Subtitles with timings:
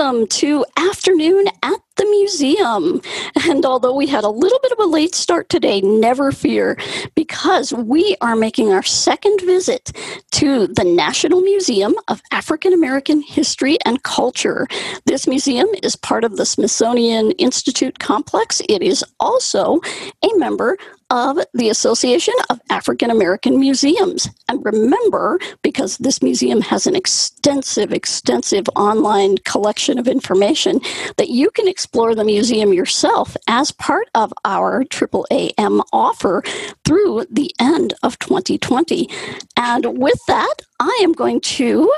[0.00, 3.02] welcome to Afternoon at the Museum.
[3.46, 6.78] And although we had a little bit of a late start today, never fear,
[7.14, 9.92] because we are making our second visit
[10.30, 14.66] to the National Museum of African American History and Culture.
[15.04, 18.62] This museum is part of the Smithsonian Institute complex.
[18.70, 19.80] It is also
[20.24, 20.78] a member
[21.10, 24.28] of the Association of African American Museums.
[24.48, 30.80] And remember, because this museum has an extensive, extensive online collection of information,
[31.16, 36.42] that you can explore the museum yourself as part of our AAAM offer
[36.84, 39.08] through the end of 2020.
[39.56, 41.92] And with that, I am going to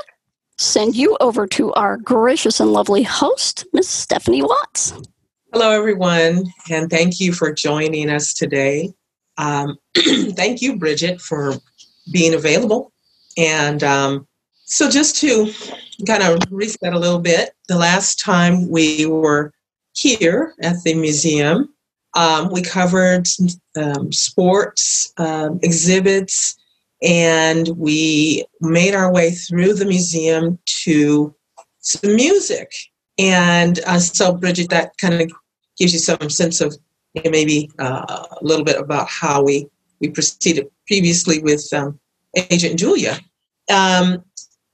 [0.57, 4.93] send you over to our gracious and lovely host, Miss Stephanie Watts.
[5.51, 8.91] Hello, everyone, and thank you for joining us today.
[9.37, 11.55] Um, thank you, Bridget, for
[12.11, 12.91] being available.
[13.37, 14.27] And um,
[14.65, 15.51] so, just to
[16.05, 19.53] kind of reset a little bit, the last time we were
[19.93, 21.73] here at the museum,
[22.15, 23.27] um, we covered
[23.75, 26.55] um, sports um, exhibits
[27.01, 31.35] and we made our way through the museum to
[31.79, 32.71] some music.
[33.17, 35.31] And uh, so, Bridget, that kind of
[35.77, 36.77] gives you some sense of
[37.29, 39.67] maybe uh, a little bit about how we,
[39.99, 41.99] we proceeded previously with um,
[42.35, 43.19] Agent Julia.
[43.71, 44.23] Um,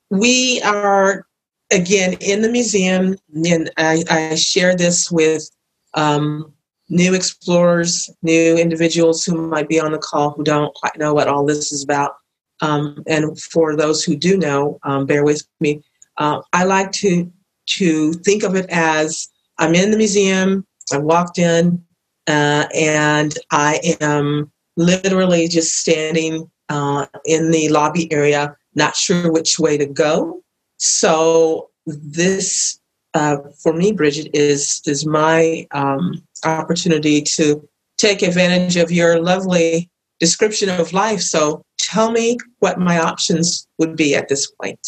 [0.09, 1.25] we are,
[1.71, 5.49] again, in the museum, and I, I share this with
[5.93, 6.53] um,
[6.89, 11.27] new explorers, new individuals who might be on the call who don't quite know what
[11.27, 12.15] all this is about.
[12.61, 15.83] Um, and for those who do know, um, bear with me.
[16.17, 17.31] Uh, I like to
[17.67, 20.65] to think of it as I'm in the museum.
[20.91, 21.85] I walked in,
[22.29, 29.59] uh, and I am literally just standing uh, in the lobby area, not sure which
[29.59, 30.43] way to go.
[30.77, 32.79] So this,
[33.13, 39.89] uh, for me, Bridget, is is my um, opportunity to take advantage of your lovely
[40.19, 41.21] description of life.
[41.21, 44.79] So tell me what my options would be at this point.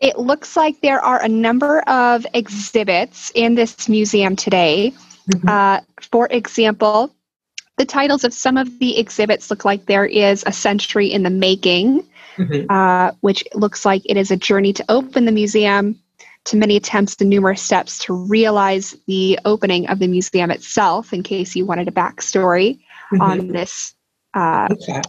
[0.00, 4.92] It looks like there are a number of exhibits in this museum today.
[5.30, 5.48] Mm-hmm.
[5.48, 5.80] Uh,
[6.10, 7.14] for example,
[7.76, 11.30] the titles of some of the exhibits look like there is a century in the
[11.30, 12.66] making, mm-hmm.
[12.68, 15.98] uh, which looks like it is a journey to open the museum,
[16.44, 21.22] to many attempts and numerous steps to realize the opening of the museum itself, in
[21.22, 22.78] case you wanted a backstory
[23.12, 23.20] mm-hmm.
[23.22, 23.94] on this
[24.34, 25.02] uh, okay.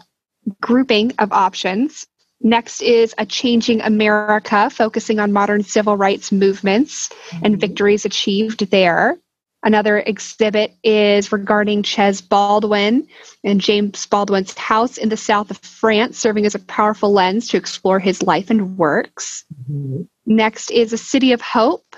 [0.61, 2.07] grouping of options.
[2.41, 7.45] Next is A Changing America, focusing on modern civil rights movements mm-hmm.
[7.45, 9.17] and victories achieved there.
[9.63, 13.07] Another exhibit is regarding Chez Baldwin
[13.44, 17.57] and James Baldwin's house in the south of France, serving as a powerful lens to
[17.57, 19.45] explore his life and works.
[19.69, 20.01] Mm-hmm.
[20.25, 21.95] Next is A City of Hope,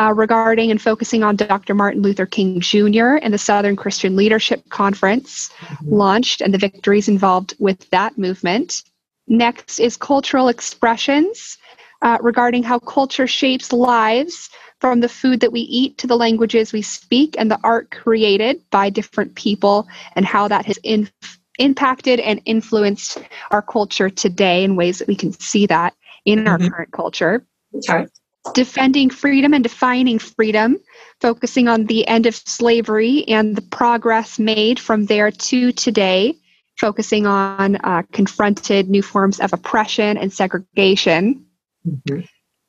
[0.00, 1.74] uh, regarding and focusing on Dr.
[1.74, 3.16] Martin Luther King Jr.
[3.20, 5.94] and the Southern Christian Leadership Conference mm-hmm.
[5.94, 8.82] launched and the victories involved with that movement.
[9.28, 11.58] Next is Cultural Expressions,
[12.00, 14.48] uh, regarding how culture shapes lives
[14.82, 18.60] from the food that we eat to the languages we speak and the art created
[18.70, 21.08] by different people and how that has in,
[21.60, 23.18] impacted and influenced
[23.52, 25.94] our culture today in ways that we can see that
[26.24, 26.48] in mm-hmm.
[26.48, 27.46] our current culture.
[27.76, 28.08] Okay.
[28.54, 30.80] Defending freedom and defining freedom,
[31.20, 36.34] focusing on the end of slavery and the progress made from there to today,
[36.76, 41.46] focusing on uh, confronted new forms of oppression and segregation.
[41.86, 42.22] Mm-hmm.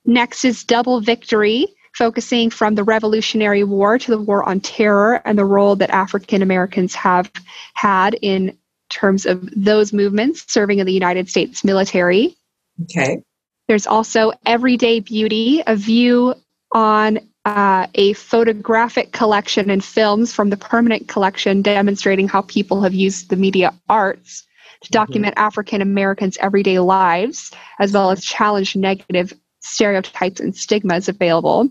[0.05, 5.37] Next is double victory, focusing from the Revolutionary War to the War on Terror and
[5.37, 7.31] the role that African Americans have
[7.73, 8.57] had in
[8.89, 12.35] terms of those movements serving in the United States military.
[12.83, 13.23] Okay.
[13.67, 16.35] There's also Everyday Beauty, a view
[16.71, 22.93] on uh, a photographic collection and films from the permanent collection demonstrating how people have
[22.93, 24.45] used the media arts
[24.81, 24.93] to mm-hmm.
[24.93, 25.45] document mm-hmm.
[25.45, 31.69] African Americans' everyday lives, as well as challenge negative stereotypes and stigmas available.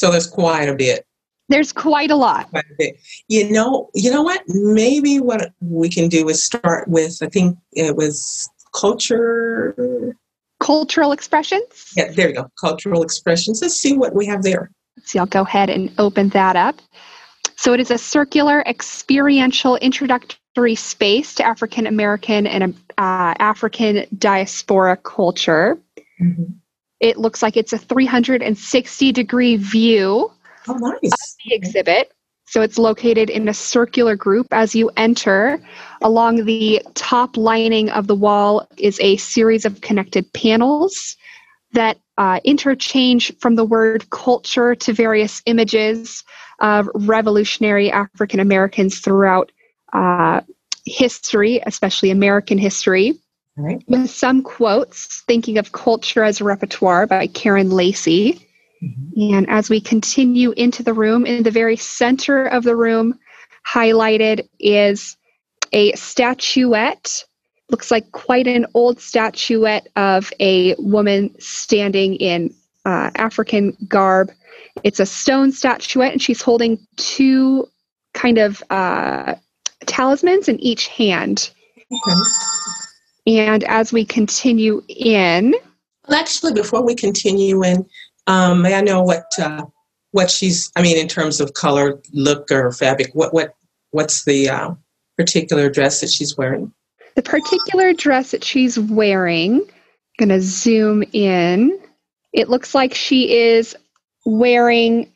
[0.00, 1.04] So there's quite a bit.
[1.50, 2.48] There's quite a lot.
[2.48, 2.96] Quite a bit.
[3.28, 4.42] You know, you know what?
[4.48, 10.16] Maybe what we can do is start with I think it was culture
[10.58, 11.92] cultural expressions.
[11.94, 12.50] Yeah, there you go.
[12.58, 13.60] Cultural expressions.
[13.60, 14.70] Let's see what we have there.
[15.04, 16.80] See, I'll go ahead and open that up.
[17.56, 24.96] So it is a circular experiential introductory space to African American and uh, African diaspora
[24.96, 25.78] culture.
[26.22, 26.54] Mm-hmm.
[27.00, 30.30] It looks like it's a 360 degree view
[30.68, 31.12] oh, nice.
[31.12, 32.12] of the exhibit.
[32.46, 35.60] So it's located in a circular group as you enter.
[36.02, 41.16] Along the top lining of the wall is a series of connected panels
[41.72, 46.24] that uh, interchange from the word culture to various images
[46.58, 49.52] of revolutionary African Americans throughout
[49.92, 50.40] uh,
[50.84, 53.14] history, especially American history.
[53.60, 53.82] Right.
[53.88, 58.46] With some quotes, thinking of culture as a repertoire by Karen Lacey.
[58.82, 59.34] Mm-hmm.
[59.34, 63.18] And as we continue into the room, in the very center of the room,
[63.66, 65.16] highlighted is
[65.72, 67.24] a statuette.
[67.68, 72.54] Looks like quite an old statuette of a woman standing in
[72.86, 74.30] uh, African garb.
[74.82, 77.68] It's a stone statuette, and she's holding two
[78.14, 79.34] kind of uh,
[79.86, 81.50] talismans in each hand.
[81.92, 82.20] Okay.
[83.30, 85.54] And as we continue in,
[86.08, 87.86] well, actually, before we continue in,
[88.26, 89.66] um, may I know what uh,
[90.10, 90.72] what she's?
[90.74, 93.54] I mean, in terms of color, look, or fabric, what what
[93.92, 94.70] what's the uh,
[95.16, 96.72] particular dress that she's wearing?
[97.14, 99.60] The particular dress that she's wearing.
[99.60, 99.70] I'm
[100.18, 101.78] gonna zoom in.
[102.32, 103.76] It looks like she is
[104.26, 105.12] wearing.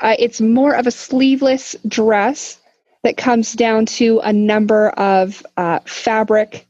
[0.00, 2.60] Uh, it's more of a sleeveless dress
[3.04, 6.66] that comes down to a number of uh, fabric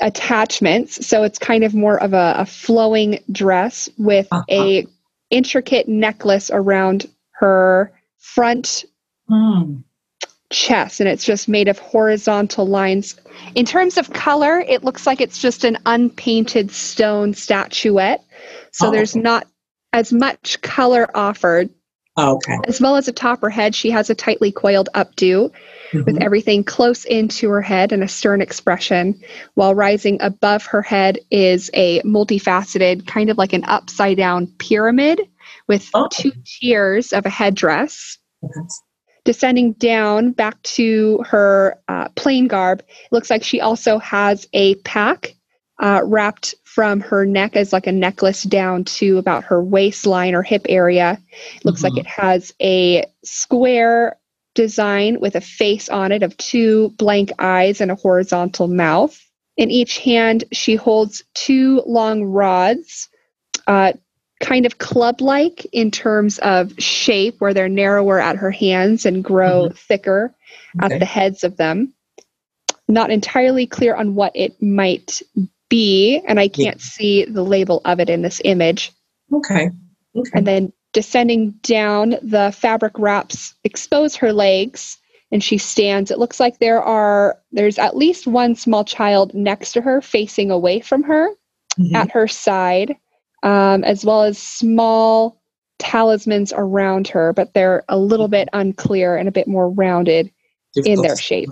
[0.00, 1.06] attachments.
[1.06, 4.44] So it's kind of more of a, a flowing dress with uh-huh.
[4.50, 4.86] a
[5.30, 8.84] intricate necklace around her front
[9.30, 9.82] mm.
[10.50, 13.16] chest, and it's just made of horizontal lines.
[13.54, 18.24] In terms of color, it looks like it's just an unpainted stone statuette.
[18.72, 18.90] So oh.
[18.90, 19.46] there's not
[19.92, 21.70] as much color offered
[22.18, 22.56] Oh, okay.
[22.66, 25.50] As well as atop her head, she has a tightly coiled updo
[25.90, 26.04] mm-hmm.
[26.04, 29.20] with everything close into her head and a stern expression,
[29.54, 35.20] while rising above her head is a multifaceted, kind of like an upside down pyramid
[35.68, 36.08] with oh.
[36.10, 38.18] two tiers of a headdress.
[39.24, 44.76] Descending down back to her uh, plain garb, it looks like she also has a
[44.76, 45.35] pack
[45.78, 50.42] uh, wrapped from her neck as like a necklace down to about her waistline or
[50.42, 51.18] hip area.
[51.56, 51.96] It looks mm-hmm.
[51.96, 54.18] like it has a square
[54.54, 59.22] design with a face on it of two blank eyes and a horizontal mouth.
[59.56, 63.08] In each hand, she holds two long rods,
[63.66, 63.92] uh,
[64.40, 69.24] kind of club like in terms of shape, where they're narrower at her hands and
[69.24, 69.74] grow mm-hmm.
[69.74, 70.34] thicker
[70.82, 70.94] okay.
[70.94, 71.94] at the heads of them.
[72.88, 75.22] Not entirely clear on what it might
[75.68, 76.82] B, and I can't yeah.
[76.82, 78.92] see the label of it in this image.
[79.32, 79.70] Okay.
[80.14, 80.30] okay.
[80.34, 84.98] And then descending down, the fabric wraps expose her legs,
[85.32, 86.10] and she stands.
[86.10, 90.50] It looks like there are there's at least one small child next to her, facing
[90.50, 91.30] away from her,
[91.78, 91.96] mm-hmm.
[91.96, 92.96] at her side,
[93.42, 95.40] um, as well as small
[95.78, 100.30] talismans around her, but they're a little bit unclear and a bit more rounded
[100.74, 100.98] Difficult.
[100.98, 101.50] in their shape.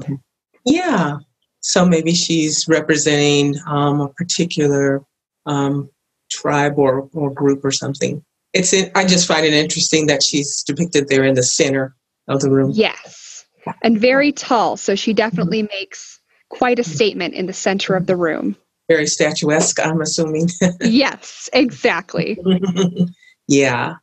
[0.65, 1.19] Yeah,
[1.65, 5.03] so maybe she's representing um, a particular
[5.47, 5.89] um,
[6.31, 8.23] tribe or, or group or something.
[8.53, 11.97] It's in, I just find it interesting that she's depicted there in the center
[12.29, 12.73] of the room.
[12.75, 13.47] Yes,
[13.83, 14.77] and very tall.
[14.77, 15.75] So she definitely mm-hmm.
[15.75, 16.21] makes
[16.51, 18.57] quite a statement in the center of the room.
[18.91, 20.51] Very statuesque, I'm assuming.
[20.83, 22.39] yes, exactly.
[23.49, 23.95] yeah.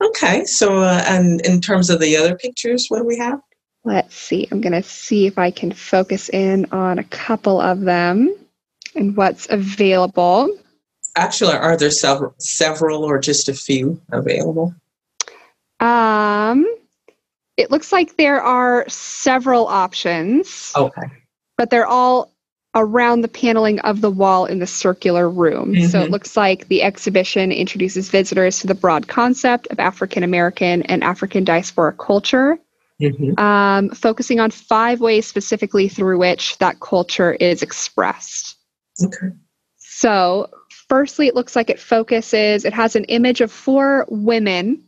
[0.00, 0.44] Okay.
[0.44, 3.40] So, uh, and in terms of the other pictures, what do we have?
[3.88, 4.46] Let's see.
[4.52, 8.36] I'm going to see if I can focus in on a couple of them
[8.94, 10.54] and what's available.
[11.16, 14.74] Actually, are there several, several or just a few available?
[15.80, 16.66] Um,
[17.56, 20.70] it looks like there are several options.
[20.76, 21.06] Okay.
[21.56, 22.30] But they're all
[22.74, 25.72] around the paneling of the wall in the circular room.
[25.72, 25.86] Mm-hmm.
[25.86, 30.82] So it looks like the exhibition introduces visitors to the broad concept of African American
[30.82, 32.58] and African diaspora culture
[33.00, 33.38] mm-hmm.
[33.38, 38.56] um, focusing on five ways specifically through which that culture is expressed.
[39.02, 39.34] Okay.
[39.76, 40.50] So,
[40.88, 44.84] firstly, it looks like it focuses, it has an image of four women.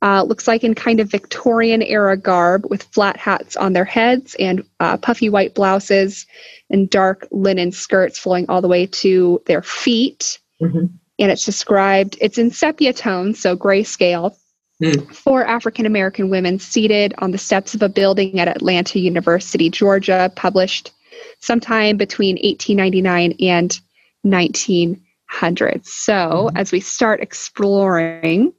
[0.00, 4.36] Uh, looks like in kind of Victorian era garb with flat hats on their heads
[4.38, 6.24] and uh, puffy white blouses
[6.70, 10.38] and dark linen skirts flowing all the way to their feet.
[10.62, 10.86] Mm-hmm.
[11.18, 14.36] And it's described, it's in sepia tones, so grayscale,
[14.82, 15.12] Mm.
[15.12, 20.32] Four African American women seated on the steps of a building at Atlanta University, Georgia,
[20.36, 20.92] published
[21.40, 23.80] sometime between 1899 and
[24.22, 25.86] 1900.
[25.86, 26.52] So, mm.
[26.54, 28.52] as we start exploring,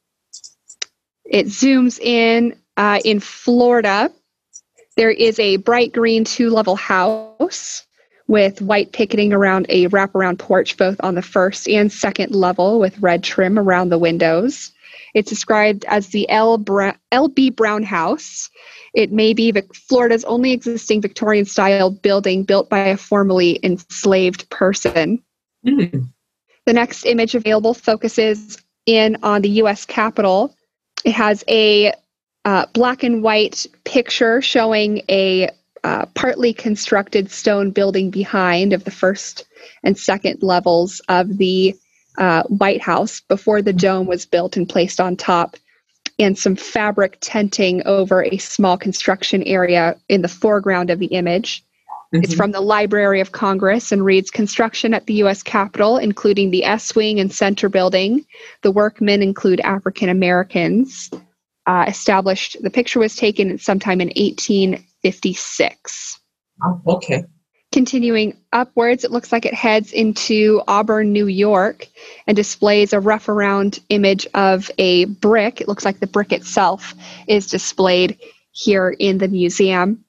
[1.23, 4.11] it zooms in uh, in Florida.
[4.97, 7.85] There is a bright green two level house
[8.27, 12.99] with white picketing around a wraparound porch, both on the first and second level, with
[12.99, 14.71] red trim around the windows.
[15.13, 16.57] It's described as the L.
[16.57, 17.49] Bra- L.B.
[17.51, 18.49] Brown House.
[18.93, 25.21] It may be Florida's only existing Victorian style building built by a formerly enslaved person.
[25.65, 26.07] Mm.
[26.65, 29.85] The next image available focuses in on the U.S.
[29.85, 30.55] Capitol.
[31.03, 31.93] It has a
[32.45, 35.49] uh, black and white picture showing a
[35.83, 39.45] uh, partly constructed stone building behind of the first
[39.83, 41.75] and second levels of the
[42.19, 45.55] uh, White House before the dome was built and placed on top,
[46.19, 51.63] and some fabric tenting over a small construction area in the foreground of the image.
[52.13, 52.23] Mm-hmm.
[52.23, 55.43] It's from the Library of Congress and reads Construction at the U.S.
[55.43, 58.25] Capitol, including the S Wing and Center Building.
[58.63, 61.09] The workmen include African Americans.
[61.65, 66.19] Uh, established, the picture was taken sometime in 1856.
[66.63, 67.23] Oh, okay.
[67.71, 71.87] Continuing upwards, it looks like it heads into Auburn, New York,
[72.25, 75.61] and displays a rough around image of a brick.
[75.61, 76.95] It looks like the brick itself
[77.27, 78.17] is displayed
[78.51, 80.03] here in the museum.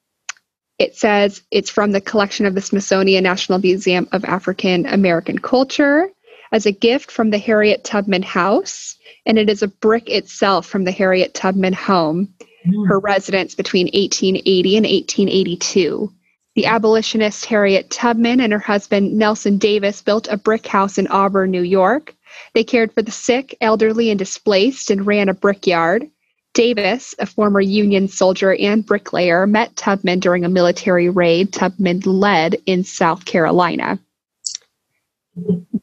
[0.79, 6.09] It says it's from the collection of the Smithsonian National Museum of African American Culture
[6.51, 10.83] as a gift from the Harriet Tubman House, and it is a brick itself from
[10.83, 12.33] the Harriet Tubman home,
[12.65, 12.87] mm.
[12.87, 16.11] her residence between 1880 and 1882.
[16.55, 21.49] The abolitionist Harriet Tubman and her husband Nelson Davis built a brick house in Auburn,
[21.49, 22.13] New York.
[22.53, 26.09] They cared for the sick, elderly, and displaced and ran a brickyard.
[26.53, 32.57] Davis, a former Union soldier and bricklayer, met Tubman during a military raid Tubman led
[32.65, 33.97] in South Carolina.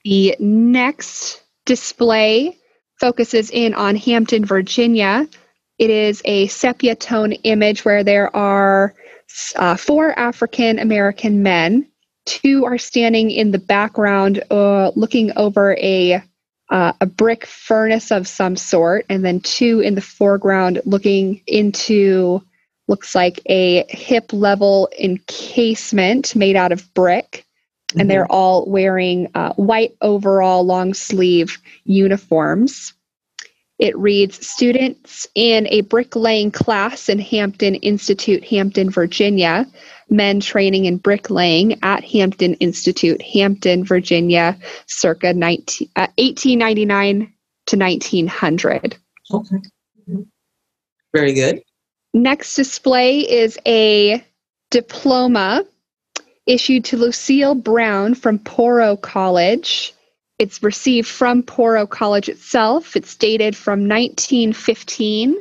[0.05, 2.59] The next display
[3.01, 5.27] focuses in on Hampton, Virginia.
[5.79, 8.95] It is a sepia tone image where there are
[9.57, 11.87] uh, four African American men.
[12.27, 16.23] Two are standing in the background uh, looking over a
[16.71, 22.43] uh, a brick furnace of some sort, and then two in the foreground looking into
[22.89, 27.45] looks like a hip level encasement made out of brick.
[27.89, 28.01] Mm-hmm.
[28.01, 28.33] And they're mm-hmm.
[28.33, 32.93] all wearing uh, white overall long sleeve uniforms.
[33.79, 39.67] It reads Students in a bricklaying class in Hampton Institute, Hampton, Virginia,
[40.11, 47.33] men training in bricklaying at Hampton Institute, Hampton, Virginia, circa 19, uh, 1899
[47.67, 48.97] to 1900.
[49.33, 49.57] Okay.
[51.15, 51.63] Very good.
[52.15, 54.25] Next display is a
[54.71, 55.65] diploma
[56.47, 59.93] issued to Lucille Brown from Poro College.
[60.39, 62.95] It's received from Poro College itself.
[62.95, 65.37] It's dated from 1915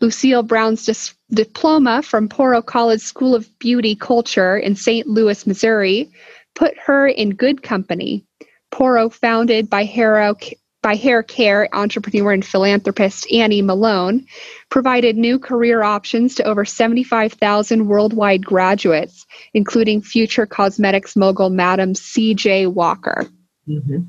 [0.00, 5.06] Lucille Brown's dis- diploma from Poro College School of Beauty Culture in St.
[5.06, 6.10] Louis, Missouri,
[6.54, 8.26] put her in good company.
[8.72, 10.36] Poro, founded by Harrow,
[10.82, 14.26] by hair care entrepreneur and philanthropist Annie Malone,
[14.68, 22.66] provided new career options to over 75,000 worldwide graduates, including future cosmetics mogul Madam C.J.
[22.66, 23.26] Walker.
[23.68, 24.00] Mm-hmm.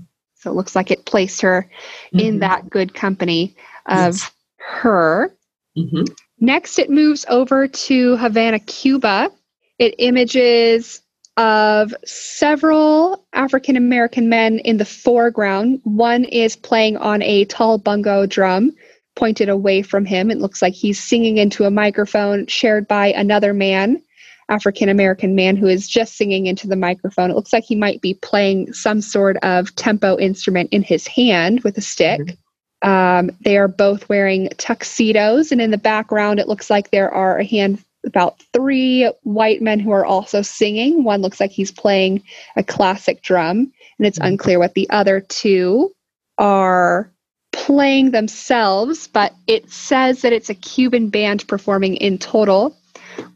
[0.43, 1.69] So it looks like it placed her
[2.13, 2.19] mm-hmm.
[2.19, 4.31] in that good company of yes.
[4.57, 5.33] her.
[5.77, 6.03] Mm-hmm.
[6.41, 9.31] Next, it moves over to Havana, Cuba.
[9.79, 11.01] It images
[11.37, 15.79] of several African American men in the foreground.
[15.85, 18.73] One is playing on a tall bongo drum
[19.15, 20.29] pointed away from him.
[20.29, 24.01] It looks like he's singing into a microphone shared by another man,
[24.49, 27.31] African American man, who is just singing into the microphone.
[27.31, 31.63] It looks like he might be playing some sort of tempo instrument in his hand
[31.63, 32.21] with a stick.
[32.21, 32.89] Mm-hmm.
[32.89, 37.37] Um, they are both wearing tuxedos, and in the background, it looks like there are
[37.37, 41.05] a hand about three white men who are also singing.
[41.05, 42.21] One looks like he's playing
[42.57, 45.93] a classic drum, and it's unclear what the other two
[46.37, 47.09] are
[47.53, 52.75] playing themselves, but it says that it's a Cuban band performing in total.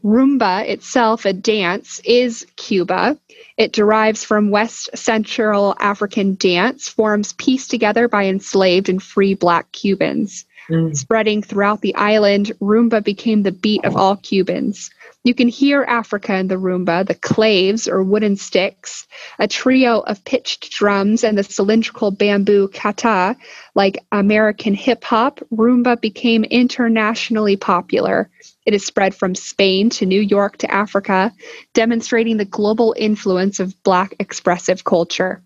[0.04, 3.18] Rumba itself, a dance, is Cuba.
[3.56, 9.70] It derives from West Central African dance, forms pieced together by enslaved and free black
[9.72, 10.44] Cubans.
[10.70, 10.96] Mm.
[10.96, 14.90] Spreading throughout the island, rumba became the beat of all Cubans.
[15.24, 19.06] You can hear Africa in the rumba, the claves or wooden sticks,
[19.38, 23.36] a trio of pitched drums, and the cylindrical bamboo catá.
[23.74, 28.30] Like American hip hop, rumba became internationally popular.
[28.64, 31.32] It has spread from Spain to New York to Africa,
[31.74, 35.42] demonstrating the global influence of Black expressive culture.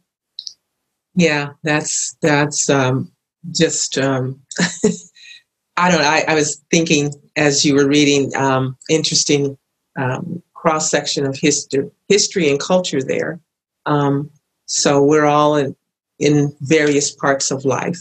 [1.15, 3.13] Yeah, that's that's um,
[3.51, 4.41] just um,
[5.77, 6.09] I don't know.
[6.09, 9.57] I, I, was thinking as you were reading, um, interesting
[9.99, 13.41] um, cross section of history, history and culture there.
[13.87, 14.31] Um,
[14.67, 15.75] so we're all in
[16.19, 17.99] in various parts of life,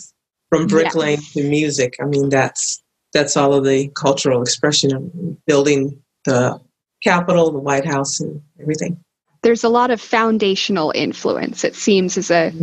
[0.50, 1.42] from bricklaying yeah.
[1.42, 1.96] to music.
[2.00, 6.60] I mean, that's that's all of the cultural expression of building the
[7.04, 9.04] Capitol, the White House, and everything.
[9.44, 11.64] there's a lot of foundational influence.
[11.64, 12.54] It seems is a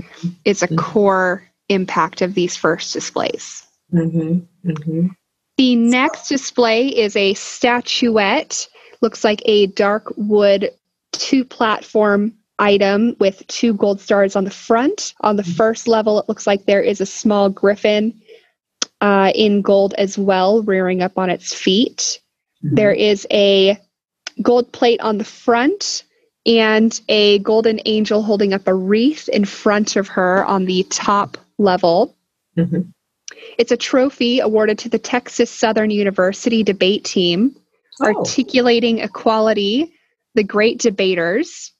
[0.44, 3.66] is a core impact of these first displays.
[3.92, 4.70] Mm-hmm.
[4.70, 5.08] Mm-hmm.
[5.56, 8.68] The next display is a statuette.
[9.00, 10.70] Looks like a dark wood
[11.12, 15.14] two platform item with two gold stars on the front.
[15.20, 18.20] On the first level, it looks like there is a small griffin
[19.00, 22.20] uh, in gold as well, rearing up on its feet.
[22.64, 22.74] Mm-hmm.
[22.74, 23.78] There is a
[24.42, 26.04] gold plate on the front
[26.46, 31.36] and a golden angel holding up a wreath in front of her on the top
[31.58, 32.16] level.
[32.56, 32.92] Mhm.
[33.58, 37.56] It's a trophy awarded to the Texas Southern University debate team,
[38.00, 39.92] Oh, articulating equality,
[40.36, 41.72] the great debaters.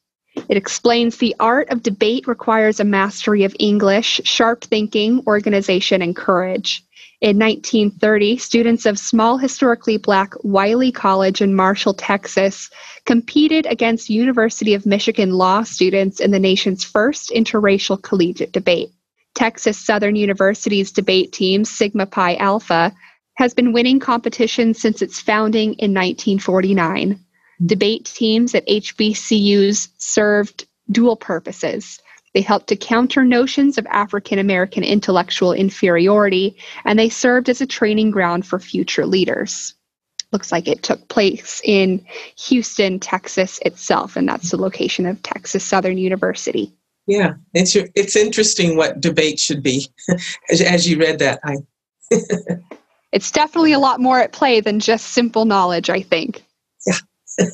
[0.48, 6.16] It explains the art of debate requires a mastery of English, sharp thinking, organization, and
[6.16, 6.84] courage.
[7.20, 12.70] In 1930, students of small historically black Wiley College in Marshall, Texas,
[13.06, 18.90] competed against University of Michigan law students in the nation's first interracial collegiate debate.
[19.38, 22.92] Texas Southern University's debate team, Sigma Pi Alpha,
[23.36, 27.24] has been winning competitions since its founding in 1949.
[27.64, 32.00] Debate teams at HBCUs served dual purposes.
[32.34, 37.66] They helped to counter notions of African American intellectual inferiority, and they served as a
[37.66, 39.72] training ground for future leaders.
[40.32, 42.04] Looks like it took place in
[42.48, 46.72] Houston, Texas itself, and that's the location of Texas Southern University.
[47.08, 47.34] Yeah.
[47.54, 49.88] It's it's interesting what debate should be.
[50.50, 51.56] as, as you read that, I
[53.10, 56.44] It's definitely a lot more at play than just simple knowledge, I think.
[56.86, 56.98] Yeah.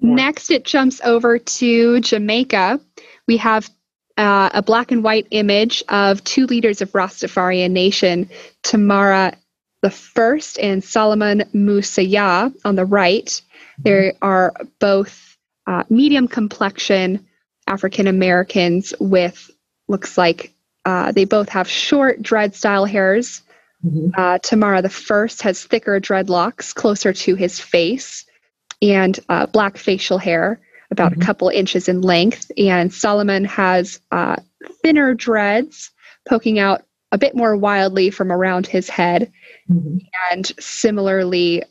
[0.00, 2.80] Next, it jumps over to Jamaica.
[3.26, 3.68] We have
[4.16, 8.30] uh, a black and white image of two leaders of Rastafarian Nation,
[8.62, 9.36] Tamara
[9.82, 13.40] the First and Solomon Musaya on the right.
[13.78, 15.36] They are both
[15.66, 17.26] uh, medium complexion
[17.66, 19.50] African Americans with
[19.88, 20.52] looks like
[20.84, 23.42] uh, they both have short dread style hairs.
[23.84, 24.12] Mhm.
[24.16, 28.24] Uh, Tamara the First has thicker dreadlocks closer to his face
[28.82, 30.60] and uh, black facial hair,
[30.90, 31.22] about Mhm.
[31.22, 32.50] a couple inches in length.
[32.56, 34.36] And Solomon has uh,
[34.82, 35.90] thinner dreads
[36.28, 39.30] poking out a bit more wildly from around his head,
[39.70, 40.00] Mhm.
[40.30, 41.62] and similarly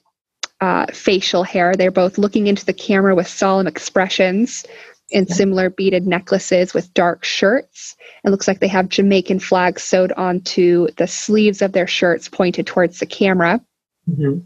[0.61, 1.73] uh, facial hair.
[1.75, 4.65] They're both looking into the camera with solemn expressions
[5.13, 5.35] and Yeah.
[5.35, 7.95] similar beaded necklaces with dark shirts.
[8.23, 12.65] It looks like they have Jamaican flags sewed onto the sleeves of their shirts pointed
[12.65, 13.61] towards the camera.
[14.09, 14.43] Mhm.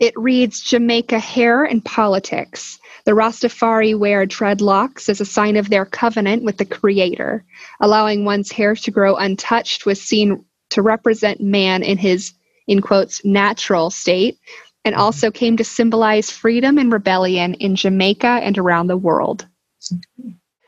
[0.00, 2.78] It reads Jamaica Hair and Politics.
[3.04, 7.44] The Rastafari wear dreadlocks as a sign of their covenant with the Creator.
[7.80, 12.32] Allowing one's hair to grow untouched was seen to represent man in his,
[12.66, 14.38] in quotes, natural state,
[14.84, 19.46] and also came to symbolize freedom and rebellion in Jamaica and around the world.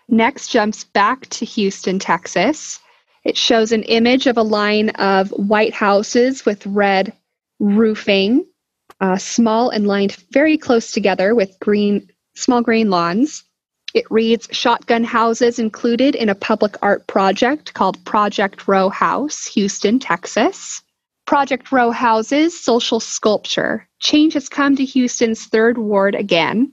[0.09, 2.81] Next jumps back to Houston, Texas.
[3.25, 7.13] It shows an image of a line of white houses with red
[7.59, 8.47] roofing
[9.01, 13.45] uh, small and lined very close together with green, small green lawns.
[13.95, 19.99] It reads Shotgun houses included in a public art project called Project Row House, Houston,
[19.99, 20.83] Texas.
[21.27, 23.87] Project Row Houses, social sculpture.
[24.01, 26.73] Change has come to Houston's third ward again.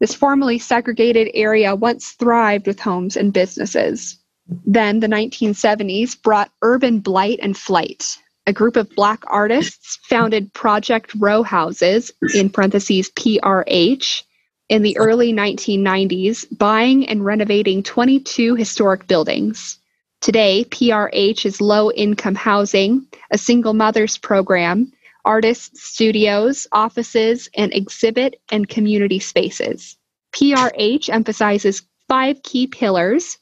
[0.00, 4.18] This formerly segregated area once thrived with homes and businesses.
[4.66, 8.16] Then the 1970s brought urban blight and flight.
[8.46, 14.22] A group of black artists founded Project Row Houses, in parentheses PRH,
[14.70, 19.78] in the early 1990s, buying and renovating 22 historic buildings.
[20.20, 24.92] Today, PRH is low income housing, a single mothers program,
[25.28, 29.98] artists' studios, offices, and exhibit and community spaces.
[30.32, 33.38] PRH emphasizes five key pillars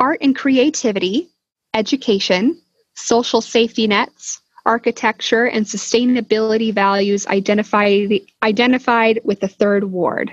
[0.00, 1.28] art and creativity,
[1.74, 2.60] education,
[2.94, 10.32] social safety nets, architecture, and sustainability values identified, identified with the third ward.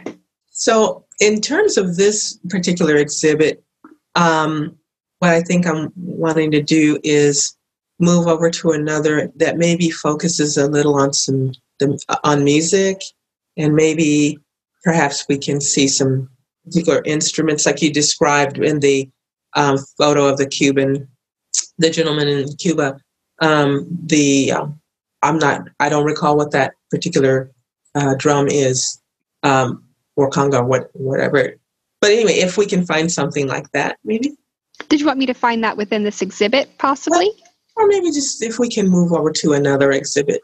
[0.51, 3.61] So, in terms of this particular exhibit,
[4.15, 4.77] um,
[5.19, 7.56] what I think I'm wanting to do is
[7.99, 13.01] move over to another that maybe focuses a little on some the, on music,
[13.57, 14.39] and maybe
[14.83, 16.29] perhaps we can see some
[16.65, 19.09] particular instruments like you described in the
[19.53, 21.07] um, photo of the Cuban,
[21.77, 22.99] the gentleman in Cuba.
[23.39, 24.79] Um, the um,
[25.21, 27.51] I'm not I don't recall what that particular
[27.95, 29.01] uh, drum is.
[29.43, 29.83] Um,
[30.17, 31.55] or conga, what whatever.
[32.01, 34.35] But anyway, if we can find something like that, maybe,
[34.89, 37.31] Did you want me to find that within this exhibit, possibly?
[37.77, 40.41] Or maybe just if we can move over to another exhibit.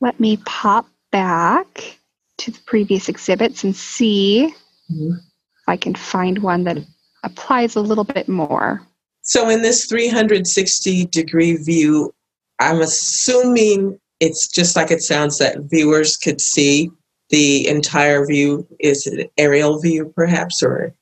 [0.00, 1.98] Let me pop back
[2.38, 4.54] to the previous exhibits and see.
[4.90, 5.14] Mhm.
[5.14, 6.78] if I can find one that
[7.22, 8.82] applies a little bit more.
[9.22, 12.12] So, in this 360 degree view,
[12.58, 16.90] I'm assuming it's just like it sounds that viewers could see
[17.30, 18.66] the entire view.
[18.80, 20.94] Is it an aerial view, perhaps, or?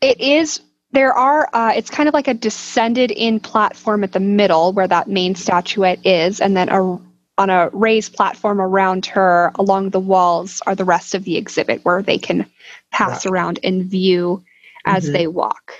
[0.00, 0.60] It is.
[0.94, 1.48] There are.
[1.52, 5.34] Uh, it's kind of like a descended in platform at the middle where that main
[5.34, 6.98] statuette is, and then a
[7.36, 11.84] on a raised platform around her along the walls are the rest of the exhibit
[11.84, 12.48] where they can
[12.92, 13.32] pass right.
[13.32, 14.40] around and view
[14.86, 15.14] as mm-hmm.
[15.14, 15.72] they walk.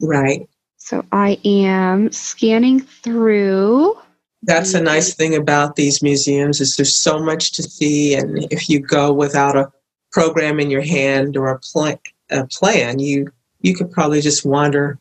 [0.00, 0.48] Right.
[0.76, 3.98] So I am scanning through.
[4.44, 8.68] That's a nice thing about these museums is there's so much to see and if
[8.68, 9.70] you go without a
[10.12, 14.98] program in your hand or a, pl- a plan, you you could probably just wander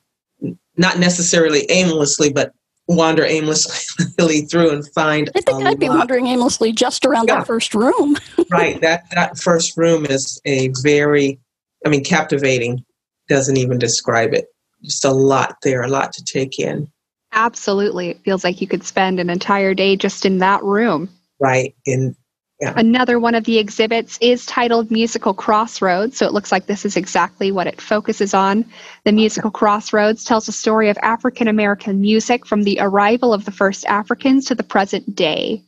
[0.78, 2.54] not necessarily aimlessly but
[2.89, 5.30] wander aimlessly through and find.
[5.36, 7.38] I think I'd be wandering aimlessly just around yeah.
[7.38, 8.17] that first room.
[8.52, 8.82] right.
[8.82, 11.39] That that first room is a very,
[11.86, 12.84] I mean, captivating.
[13.30, 14.48] Doesn't even describe it.
[14.84, 16.91] Just a lot there, a lot to take in.
[17.32, 18.10] Absolutely.
[18.10, 21.10] It feels like you could spend an entire day just in that room.
[21.39, 21.76] Right.
[21.86, 22.15] In
[22.60, 22.74] yeah.
[22.76, 26.98] Another one of the exhibits is titled Musical Crossroads, so it looks like this is
[26.98, 28.65] exactly what it focuses on.
[29.06, 33.52] The Musical Crossroads tells a story of African American music from the arrival of the
[33.52, 35.63] first Africans to the present day.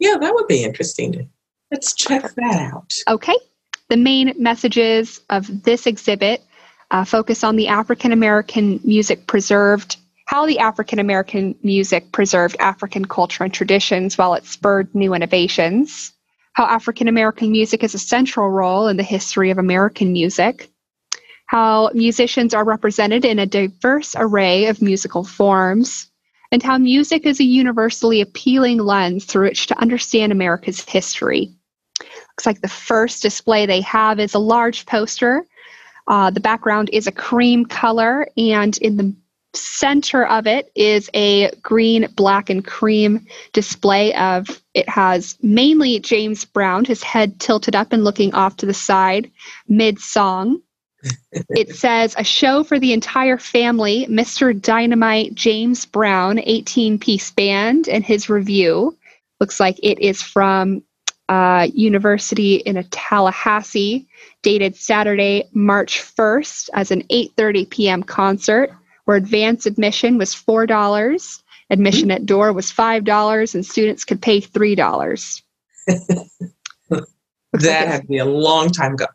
[0.00, 1.30] Yeah, that would be interesting.
[1.70, 2.92] Let's check that out.
[3.08, 3.36] Okay.
[3.88, 6.42] The main messages of this exhibit
[6.90, 13.04] uh, focus on the African American music preserved, how the African American music preserved African
[13.04, 16.10] culture and traditions while it spurred new innovations
[16.54, 20.70] how African American music is a central role in the history of American music,
[21.46, 26.10] how musicians are represented in a diverse array of musical forms,
[26.52, 31.52] and how music is a universally appealing lens through which to understand America's history.
[32.00, 35.44] Looks like the first display they have is a large poster.
[36.06, 39.14] Uh, the background is a cream color, and in the
[39.56, 46.44] center of it is a green, black, and cream display of it has mainly James
[46.44, 49.30] Brown, his head tilted up and looking off to the side
[49.68, 50.60] mid song.
[51.50, 54.58] it says a show for the entire family, Mr.
[54.58, 58.96] Dynamite James Brown, 18 piece band, and his Revue.
[59.40, 60.82] Looks like it is from
[61.28, 64.06] uh, University in a Tallahassee,
[64.42, 68.02] dated Saturday, March 1st, as an 8:30 p.m.
[68.02, 68.72] concert
[69.04, 72.12] where advance admission was $4, admission hmm.
[72.12, 75.42] at door was $5, and students could pay $3.
[77.52, 79.06] that had to be a long time ago.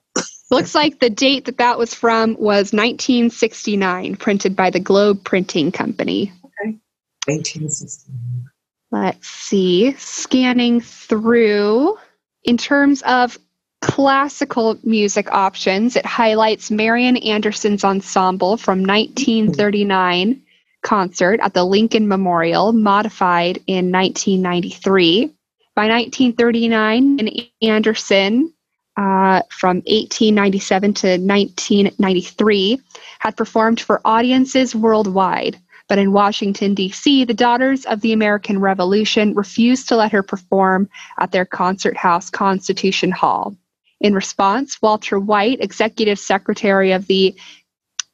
[0.52, 5.72] looks like the date that that was from was 1969, printed by the Globe Printing
[5.72, 6.32] Company.
[6.46, 6.78] Okay.
[7.26, 8.46] 1969.
[8.92, 9.94] Let's see.
[9.94, 11.98] Scanning through.
[12.46, 13.38] In terms of
[13.82, 15.96] classical music options.
[15.96, 20.42] It highlights Marian Anderson's ensemble from 1939
[20.82, 25.34] concert at the Lincoln Memorial, modified in 1993.
[25.76, 28.54] By 1939, and Anderson,
[28.98, 32.82] uh, from 1897 to 1993,
[33.20, 35.58] had performed for audiences worldwide.
[35.88, 40.90] But in Washington, D.C., the Daughters of the American Revolution refused to let her perform
[41.18, 43.56] at their concert house, Constitution Hall.
[44.02, 47.36] In response, Walter White, Executive Secretary of the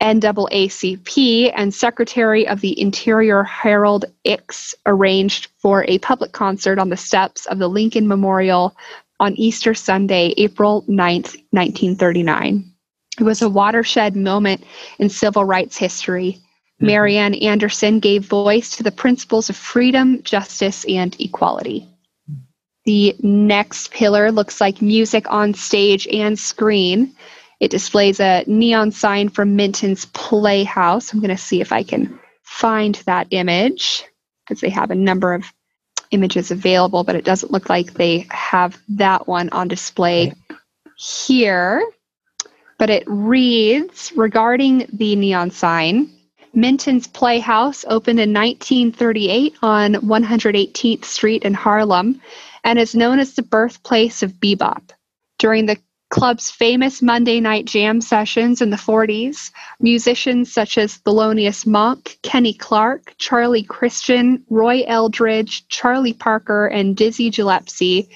[0.02, 6.98] NAACP and Secretary of the Interior Harold Ickes arranged for a public concert on the
[6.98, 8.76] steps of the Lincoln Memorial
[9.19, 12.71] on Easter Sunday, April 9th, 1939.
[13.19, 14.63] It was a watershed moment
[15.00, 16.34] in civil rights history.
[16.34, 16.86] Mm-hmm.
[16.88, 21.88] Marian Anderson gave voice to the principles of freedom, justice, and equality.
[22.86, 27.15] The next pillar looks like music on stage and screen.
[27.60, 31.12] It displays a neon sign from Minton's Playhouse.
[31.12, 34.04] I'm going to see if I can find that image
[34.43, 35.52] because they have a number of
[36.12, 40.34] images available, but it doesn't look like they have that one on display
[40.98, 41.84] here.
[42.78, 46.12] But it reads regarding the neon sign
[46.56, 52.21] Minton's Playhouse opened in 1938 on 118th Street in Harlem
[52.65, 54.89] and is known as the birthplace of bebop.
[55.38, 55.78] During the
[56.10, 62.54] club's famous Monday night jam sessions in the 40s, musicians such as Thelonious Monk, Kenny
[62.54, 68.10] Clarke, Charlie Christian, Roy Eldridge, Charlie Parker, and Dizzy Gillespie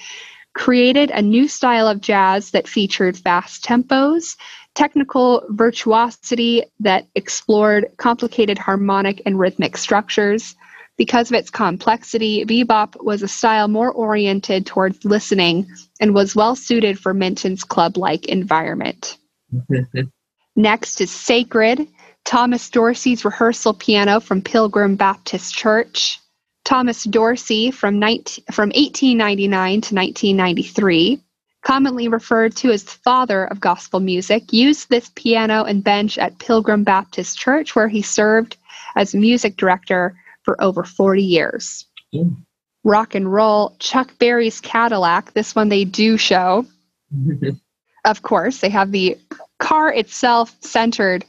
[0.54, 4.36] created a new style of jazz that featured fast tempos,
[4.74, 10.56] technical virtuosity that explored complicated harmonic and rhythmic structures,
[11.00, 15.66] because of its complexity, bebop was a style more oriented towards listening
[15.98, 19.16] and was well suited for Minton's club like environment.
[20.56, 21.88] Next is Sacred,
[22.26, 26.20] Thomas Dorsey's rehearsal piano from Pilgrim Baptist Church.
[26.66, 31.18] Thomas Dorsey from, 19, from 1899 to 1993,
[31.62, 36.38] commonly referred to as the father of gospel music, used this piano and bench at
[36.38, 38.58] Pilgrim Baptist Church, where he served
[38.96, 40.14] as music director
[40.50, 41.86] for over 40 years.
[42.12, 42.44] Mm.
[42.82, 46.66] Rock and roll, Chuck Berry's Cadillac, this one they do show.
[48.04, 49.16] of course, they have the
[49.60, 51.24] car itself centered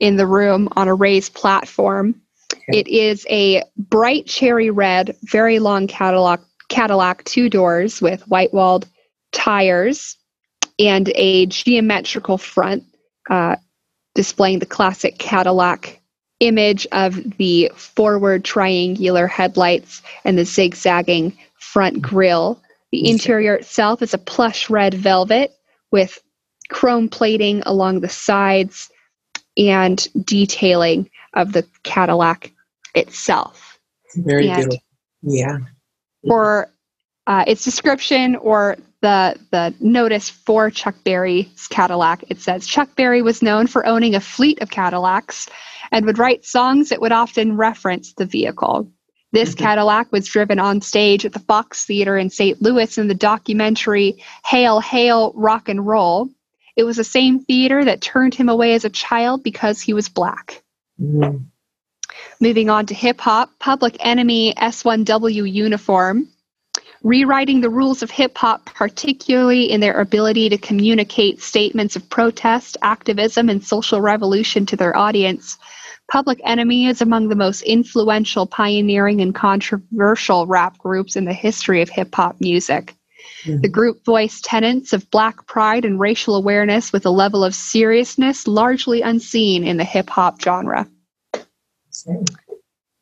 [0.00, 2.20] in the room on a raised platform.
[2.52, 2.80] Okay.
[2.80, 8.88] It is a bright cherry red, very long Cadillac, Cadillac two doors with white walled
[9.30, 10.16] tires
[10.80, 12.82] and a geometrical front
[13.30, 13.54] uh,
[14.16, 16.00] displaying the classic Cadillac
[16.46, 22.60] image of the forward triangular headlights and the zigzagging front grille.
[22.92, 25.52] The interior itself is a plush red velvet
[25.90, 26.22] with
[26.68, 28.90] chrome plating along the sides
[29.56, 32.52] and detailing of the Cadillac
[32.94, 33.78] itself.
[34.14, 34.84] Very and beautiful.
[35.22, 35.58] Yeah.
[36.26, 36.70] For
[37.26, 43.22] uh, its description or the the notice for Chuck Berry's Cadillac, it says Chuck Berry
[43.22, 45.48] was known for owning a fleet of Cadillacs
[45.94, 48.90] and would write songs that would often reference the vehicle.
[49.30, 49.64] This mm-hmm.
[49.64, 52.60] Cadillac was driven on stage at the Fox Theater in St.
[52.60, 56.28] Louis in the documentary Hail, Hail, Rock and Roll.
[56.74, 60.08] It was the same theater that turned him away as a child because he was
[60.08, 60.64] black.
[61.00, 61.44] Mm-hmm.
[62.40, 66.26] Moving on to hip hop, Public Enemy S1W uniform.
[67.04, 72.78] Rewriting the rules of hip hop, particularly in their ability to communicate statements of protest,
[72.82, 75.58] activism, and social revolution to their audience,
[76.10, 81.82] Public Enemy is among the most influential, pioneering, and controversial rap groups in the history
[81.82, 82.94] of hip hop music.
[83.44, 83.62] Mm-hmm.
[83.62, 88.46] The group voiced tenets of black pride and racial awareness with a level of seriousness
[88.46, 90.88] largely unseen in the hip hop genre.
[91.90, 92.24] Same.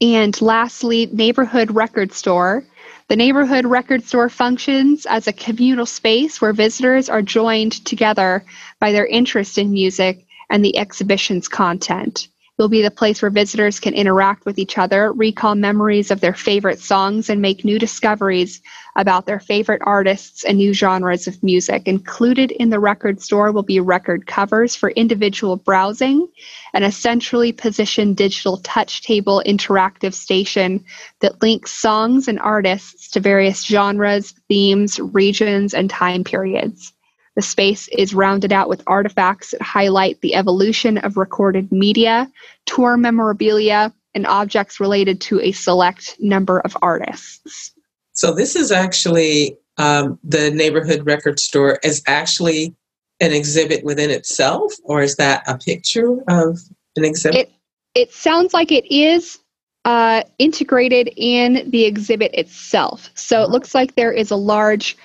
[0.01, 2.65] And lastly, Neighborhood Record Store.
[3.09, 8.45] The neighborhood record store functions as a communal space where visitors are joined together
[8.81, 12.29] by their interest in music and the exhibition's content
[12.63, 16.33] will be the place where visitors can interact with each other, recall memories of their
[16.33, 18.63] favorite songs, and make new discoveries
[18.95, 21.83] about their favorite artists and new genres of music.
[21.87, 26.29] Included in the record store will be record covers for individual browsing
[26.73, 30.85] and a centrally positioned digital touch table interactive station
[31.19, 36.93] that links songs and artists to various genres, themes, regions, and time periods.
[37.35, 42.31] The space is rounded out with artifacts that highlight the evolution of recorded media,
[42.67, 47.73] tour memorabilia, and objects related to a select number of artists.
[48.13, 52.75] So, this is actually um, the neighborhood record store is actually
[53.21, 56.59] an exhibit within itself, or is that a picture of
[56.97, 57.49] an exhibit?
[57.49, 57.53] It,
[57.95, 59.39] it sounds like it is
[59.87, 63.09] uh, integrated in the exhibit itself.
[63.15, 64.99] So, it looks like there is a large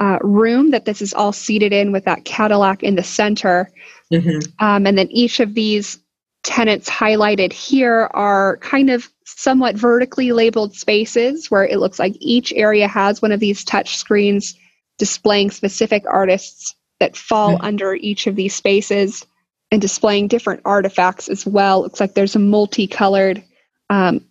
[0.00, 3.70] uh, room that this is all seated in with that Cadillac in the center.
[4.12, 4.64] Mm-hmm.
[4.64, 5.98] Um, and then each of these
[6.44, 12.52] tenants highlighted here are kind of somewhat vertically labeled spaces where it looks like each
[12.54, 14.54] area has one of these touch screens
[14.98, 17.64] displaying specific artists that fall mm-hmm.
[17.64, 19.26] under each of these spaces
[19.70, 21.80] and displaying different artifacts as well.
[21.80, 23.44] It looks like there's a multicolored
[23.90, 24.24] um,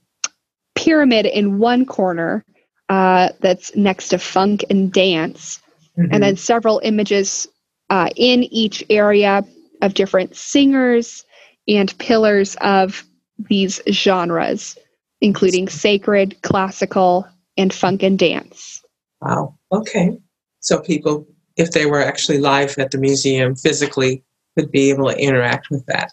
[0.75, 2.43] pyramid in one corner
[2.89, 5.59] uh, that's next to funk and dance,
[5.97, 6.13] mm-hmm.
[6.13, 7.47] and then several images
[7.89, 9.45] uh, in each area
[9.81, 11.25] of different singers
[11.67, 13.03] and pillars of
[13.49, 14.77] these genres,
[15.21, 18.83] including sacred, classical, and funk and dance.
[19.21, 19.57] Wow.
[19.71, 20.17] Okay.
[20.59, 24.23] So people, if they were actually live at the museum physically,
[24.55, 26.11] would be able to interact with that.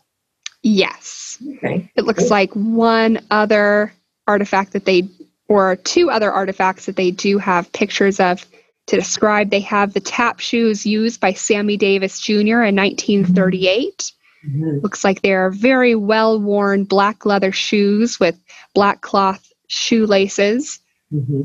[0.62, 1.38] Yes.
[1.56, 1.90] Okay.
[1.96, 3.92] It looks like one other
[4.26, 5.08] artifact that they
[5.48, 8.46] or two other artifacts that they do have pictures of
[8.87, 9.50] to describe.
[9.50, 12.62] They have the tap shoes used by Sammy Davis Jr.
[12.62, 14.12] in 1938.
[14.46, 14.78] Mm-hmm.
[14.83, 18.38] Looks like they're very well worn black leather shoes with
[18.74, 20.80] black cloth shoelaces.
[21.12, 21.42] Mm-hmm.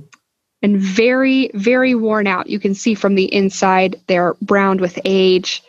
[0.62, 2.50] And very, very worn out.
[2.50, 5.64] You can see from the inside they're browned with age.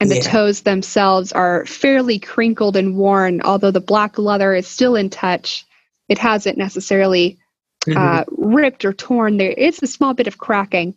[0.00, 0.22] And the yeah.
[0.22, 5.64] toes themselves are fairly crinkled and worn, although the black leather is still in touch.
[6.10, 7.38] It hasn't necessarily
[7.86, 7.98] mm-hmm.
[7.98, 9.36] uh, ripped or torn.
[9.36, 10.94] There is a small bit of cracking.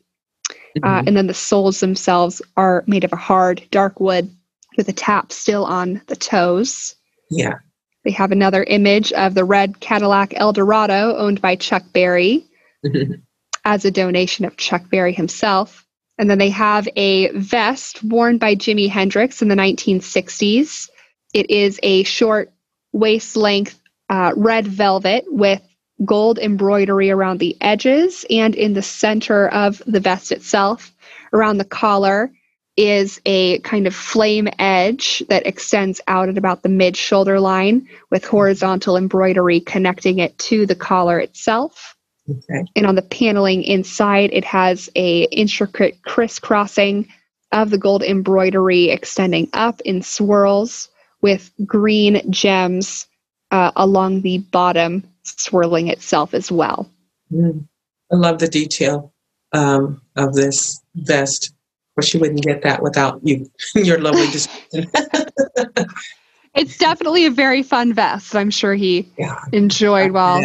[0.50, 0.86] Uh, mm-hmm.
[0.86, 4.30] Uh, and then the soles themselves are made of a hard, dark wood
[4.78, 6.96] with a tap still on the toes.
[7.30, 7.60] Yeah.
[8.04, 12.46] They have another image of the red Cadillac Eldorado owned by Chuck Berry
[12.86, 13.14] mm-hmm.
[13.66, 15.86] as a donation of Chuck Berry himself.
[16.18, 20.90] And then they have a vest worn by Jimi Hendrix in the 1960s
[21.34, 22.52] It is a short
[22.94, 25.62] waist length uh, red velvet with
[26.06, 30.94] gold embroidery around the edges and in the center of the vest itself.
[31.34, 32.32] Around the collar
[32.76, 37.88] is a kind of flame edge that extends out at about the mid shoulder line
[38.12, 41.96] with horizontal embroidery connecting it to the collar itself.
[42.30, 42.66] Okay.
[42.76, 47.08] And on the paneling inside, it has a intricate crisscrossing
[47.52, 50.90] of the gold embroidery extending up in swirls
[51.22, 53.08] with green gems
[53.52, 56.90] uh, along the bottom swirling itself as well.
[57.32, 57.68] Mm.
[58.12, 59.14] I love the detail
[59.52, 61.50] um, of this vest.
[61.50, 64.90] Of course, you wouldn't get that without you, your lovely description.
[66.56, 68.36] it's definitely a very fun vest.
[68.36, 69.40] I'm sure he yeah.
[69.52, 70.44] enjoyed while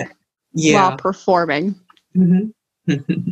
[0.55, 0.89] yeah.
[0.89, 1.75] while performing.
[2.17, 2.93] Mm-hmm.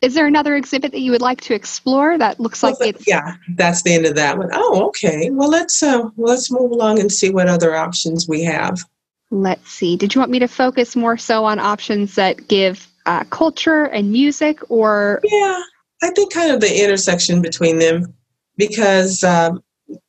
[0.00, 3.04] Is there another exhibit that you would like to explore that looks like well, it's
[3.06, 4.48] yeah that's the end of that one.
[4.52, 8.84] Oh, okay well let's uh let's move along and see what other options we have
[9.30, 9.96] let's see.
[9.96, 14.12] Did you want me to focus more so on options that give uh, culture and
[14.12, 15.20] music or?
[15.24, 15.62] Yeah
[16.02, 18.14] i think kind of the intersection between them
[18.56, 19.62] because um,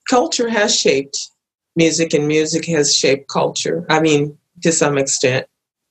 [0.09, 1.17] culture has shaped
[1.75, 3.85] music and music has shaped culture.
[3.89, 5.47] I mean to some extent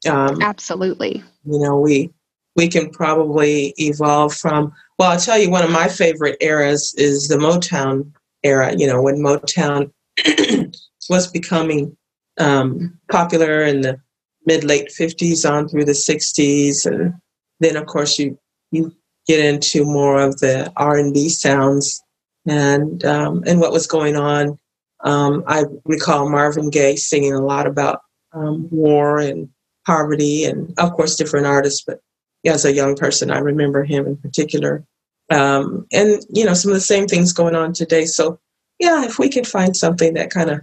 [0.09, 1.23] um, absolutely.
[1.45, 2.11] you know we
[2.57, 7.29] we can probably evolve from well i'll tell you one of my favorite eras is
[7.29, 8.13] the motown
[8.45, 9.91] era you know when motown
[11.09, 11.97] was becoming
[12.39, 14.01] um, popular in the
[14.47, 17.13] mid late 50s on through the 60s and
[17.61, 18.39] then of course you
[18.71, 18.93] you
[19.27, 22.03] get into more of the r&b sounds
[22.47, 24.59] and um, and what was going on.
[25.05, 28.01] Um, i recall marvin gaye singing a lot about
[28.33, 29.49] um, war and
[29.87, 32.01] poverty and of course different artists but
[32.47, 34.85] as a young person i remember him in particular.
[35.31, 38.07] Um, and you know some of the same things going on today.
[38.07, 38.41] So
[38.81, 40.61] yeah if we can find something that kind of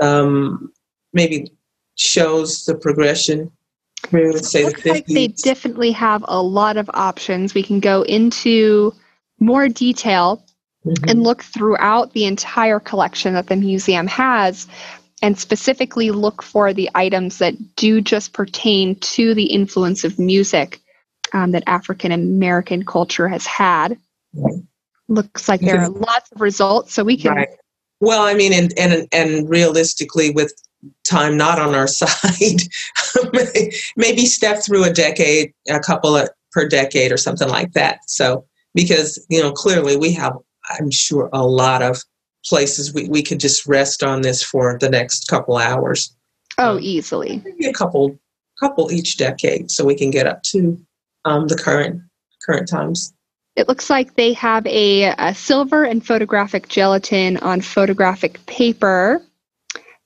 [0.00, 0.72] um,
[1.18, 1.50] maybe
[1.96, 3.50] shows the progression
[4.06, 4.94] through, say, Looks the 50s.
[4.94, 7.54] like they definitely have a lot of options.
[7.54, 8.94] We can go into
[9.40, 10.44] more detail
[10.86, 11.08] mm-hmm.
[11.08, 14.68] and look throughout the entire collection that the museum has
[15.20, 20.80] and specifically look for the items that do just pertain to the influence of music
[21.32, 23.98] um, that African American culture has had.
[24.32, 24.62] Right.
[25.08, 27.34] Looks like there are lots of results, so we can.
[27.34, 27.48] Right.
[28.00, 30.52] Well, I mean, and and and realistically, with
[31.08, 32.62] time not on our side,
[33.96, 37.98] maybe step through a decade, a couple of, per decade or something like that.
[38.06, 40.34] So, because, you know, clearly we have,
[40.78, 42.02] I'm sure, a lot of
[42.44, 46.14] places we, we could just rest on this for the next couple hours.
[46.58, 47.42] Oh, um, easily.
[47.44, 48.18] Maybe a couple,
[48.58, 50.78] couple each decade so we can get up to
[51.24, 52.02] um, the current
[52.44, 53.12] current times.
[53.56, 59.20] It looks like they have a, a silver and photographic gelatin on photographic paper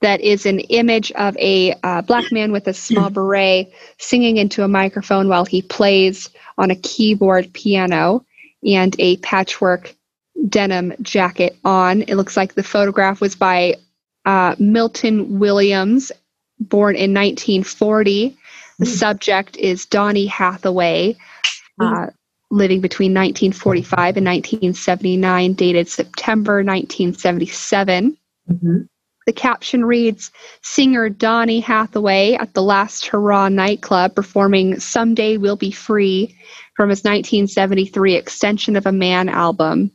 [0.03, 4.63] that is an image of a uh, black man with a small beret singing into
[4.63, 8.25] a microphone while he plays on a keyboard piano
[8.65, 9.95] and a patchwork
[10.49, 12.03] denim jacket on.
[12.03, 13.77] It looks like the photograph was by
[14.25, 16.13] uh, Milton Williams,
[16.59, 18.37] born in 1940.
[18.79, 18.89] The mm.
[18.89, 21.17] subject is Donny Hathaway,
[21.81, 22.09] uh,
[22.51, 28.17] living between 1945 and 1979, dated September 1977.
[28.51, 28.77] Mm-hmm.
[29.27, 30.31] The caption reads
[30.63, 36.37] Singer Donny Hathaway at the Last Hurrah nightclub performing Someday We'll Be Free
[36.75, 39.93] from his 1973 Extension of a Man album.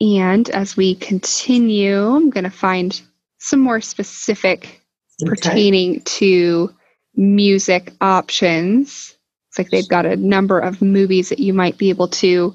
[0.00, 3.00] And as we continue, I'm going to find
[3.38, 4.82] some more specific
[5.22, 5.28] okay.
[5.30, 6.74] pertaining to
[7.14, 9.16] music options.
[9.48, 12.54] It's like they've got a number of movies that you might be able to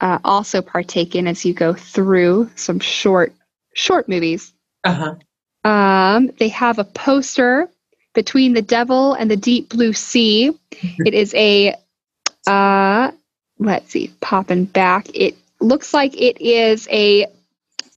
[0.00, 3.32] uh, also partake in as you go through some short
[3.74, 4.52] short movies.
[4.86, 5.70] Uh-huh.
[5.70, 7.68] Um, they have a poster
[8.14, 10.52] between the devil and the deep blue sea.
[10.80, 11.74] it is a
[12.46, 13.10] uh,
[13.58, 15.08] let's see, popping back.
[15.14, 17.26] It looks like it is a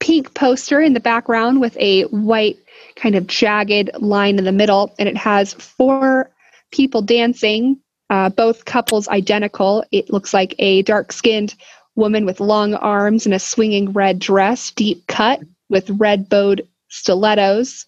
[0.00, 2.58] pink poster in the background with a white
[2.96, 6.30] kind of jagged line in the middle, and it has four
[6.72, 7.78] people dancing,
[8.08, 9.84] uh, both couples identical.
[9.92, 11.54] It looks like a dark skinned
[11.96, 17.86] woman with long arms and a swinging red dress, deep cut with red bowed stilettos,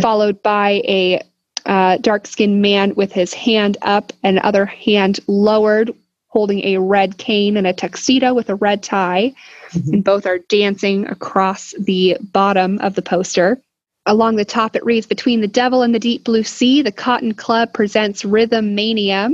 [0.00, 1.22] followed by a
[1.66, 5.94] uh, dark skinned man with his hand up and other hand lowered,
[6.28, 9.32] holding a red cane and a tuxedo with a red tie.
[9.70, 9.94] Mm-hmm.
[9.94, 13.58] And both are dancing across the bottom of the poster.
[14.06, 17.32] Along the top, it reads Between the Devil and the Deep Blue Sea, the Cotton
[17.32, 19.30] Club presents Rhythm Mania.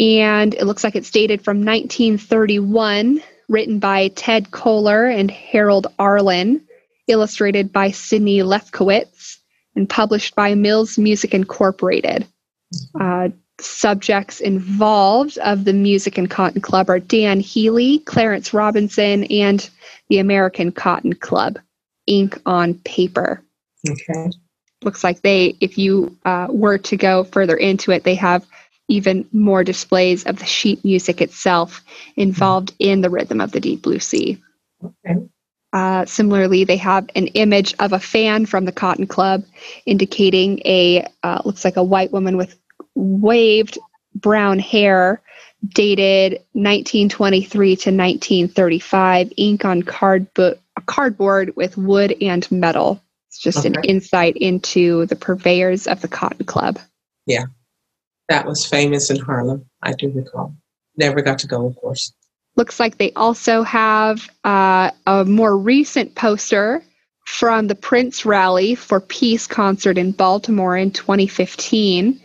[0.00, 6.65] And it looks like it's dated from 1931, written by Ted Koehler and Harold Arlen
[7.06, 9.38] illustrated by Sidney Lefkowitz,
[9.74, 12.26] and published by Mills Music Incorporated.
[12.98, 13.28] Uh,
[13.60, 19.68] subjects involved of the Music and Cotton Club are Dan Healy, Clarence Robinson, and
[20.08, 21.58] the American Cotton Club,
[22.06, 23.42] ink on paper.
[23.88, 24.30] Okay.
[24.82, 28.46] Looks like they, if you uh, were to go further into it, they have
[28.88, 31.82] even more displays of the sheet music itself
[32.14, 34.42] involved in the rhythm of the deep blue sea.
[34.84, 35.26] Okay.
[35.76, 39.44] Uh, similarly, they have an image of a fan from the Cotton Club
[39.84, 42.58] indicating a, uh, looks like a white woman with
[42.94, 43.76] waved
[44.14, 45.20] brown hair
[45.68, 53.02] dated 1923 to 1935, ink on cardboard, cardboard with wood and metal.
[53.28, 56.78] It's just an insight into the purveyors of the Cotton Club.
[57.26, 57.44] Yeah,
[58.30, 60.56] that was famous in Harlem, I do recall.
[60.96, 62.14] Never got to go, of course.
[62.56, 66.82] Looks like they also have uh, a more recent poster
[67.26, 72.20] from the Prince Rally for Peace concert in Baltimore in 2015.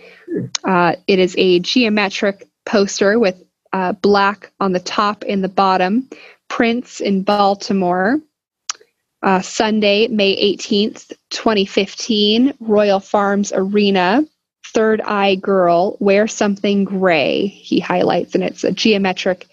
[0.63, 6.07] Uh, it is a geometric poster with uh, black on the top and the bottom.
[6.47, 8.19] Prince in Baltimore.
[9.23, 14.25] Uh, Sunday, May 18th, 2015, Royal Farms Arena.
[14.73, 19.47] Third Eye Girl, Wear Something Gray, he highlights, and it's a geometric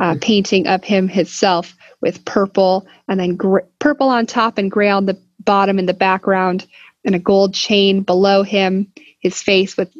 [0.00, 4.88] uh, painting of him himself with purple and then gr- purple on top and gray
[4.88, 6.66] on the bottom in the background,
[7.04, 9.92] and a gold chain below him, his face with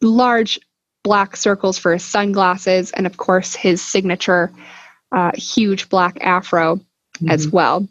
[0.00, 0.60] large
[1.02, 4.52] black circles for his sunglasses, and of course his signature
[5.12, 6.80] uh, huge black afro
[7.28, 7.52] as Mhm.
[7.52, 7.88] well.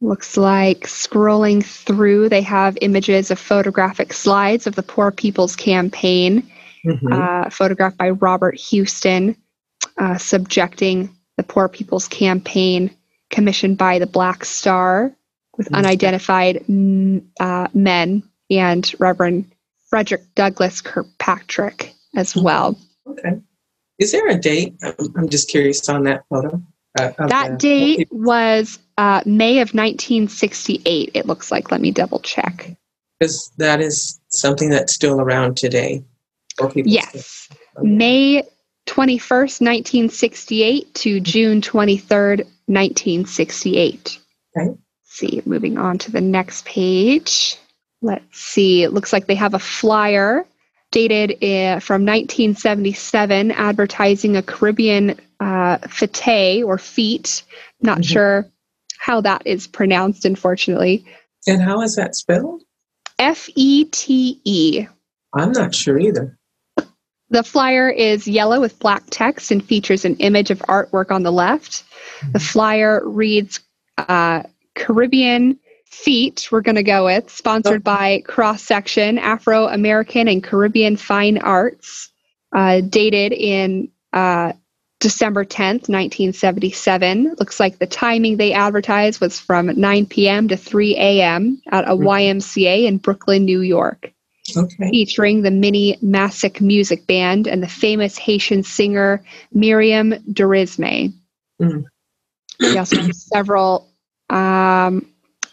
[0.00, 6.50] Looks like scrolling through, they have images of photographic slides of the Poor People's Campaign,
[6.84, 7.12] Mhm.
[7.12, 9.36] uh, photographed by Robert Houston,
[9.98, 12.90] uh, subjecting the Poor People's Campaign,
[13.30, 15.12] commissioned by the Black Star,
[15.56, 15.76] with Mhm.
[15.78, 19.50] unidentified mm, uh, men, and Reverend
[19.88, 22.78] Frederick Douglass Kirkpatrick as well.
[23.06, 23.40] Okay.
[23.98, 24.74] Is there a date?
[24.82, 26.62] I'm, I'm just curious on that photo.
[26.98, 31.70] uh, That date was uh, May of 1968, it looks like.
[31.70, 32.74] Let me double check.
[33.18, 36.02] Because that is something that's still around today.
[36.58, 37.48] People Yes.
[37.72, 38.42] still- May
[38.86, 44.18] 21st, 1968 to June 23rd, 1968.
[44.56, 44.68] Okay.
[44.68, 47.56] Let's see, moving on to the next page.
[48.00, 50.44] Let's see, it looks like they have a flyer
[50.90, 57.42] dated uh, from 1977 advertising a Caribbean uh, fete or feet.
[57.80, 58.04] Not Mhm.
[58.12, 58.46] sure
[58.98, 61.04] how that is pronounced, unfortunately.
[61.46, 62.62] And how is that spelled?
[63.18, 64.86] F E T E.
[65.34, 66.38] I'm not sure either.
[67.32, 71.32] The flyer is yellow with black text and features an image of artwork on the
[71.32, 71.82] left.
[72.30, 73.60] The flyer reads
[73.96, 74.42] uh,
[74.74, 80.96] Caribbean Feet, we're going to go with, sponsored by Cross Section, Afro American and Caribbean
[80.98, 82.10] Fine Arts,
[82.54, 84.52] uh, dated in uh,
[85.00, 87.36] December 10th, 1977.
[87.38, 90.48] Looks like the timing they advertised was from 9 p.m.
[90.48, 91.62] to 3 a.m.
[91.70, 92.04] at a Mhm.
[92.04, 94.12] YMCA in Brooklyn, New York
[94.56, 94.90] Okay.
[94.90, 101.12] featuring the Mini Massic Music Band and the famous Haitian singer Miriam Durisme.
[101.60, 101.84] Mm.
[102.58, 103.88] We also have several
[104.28, 105.06] um,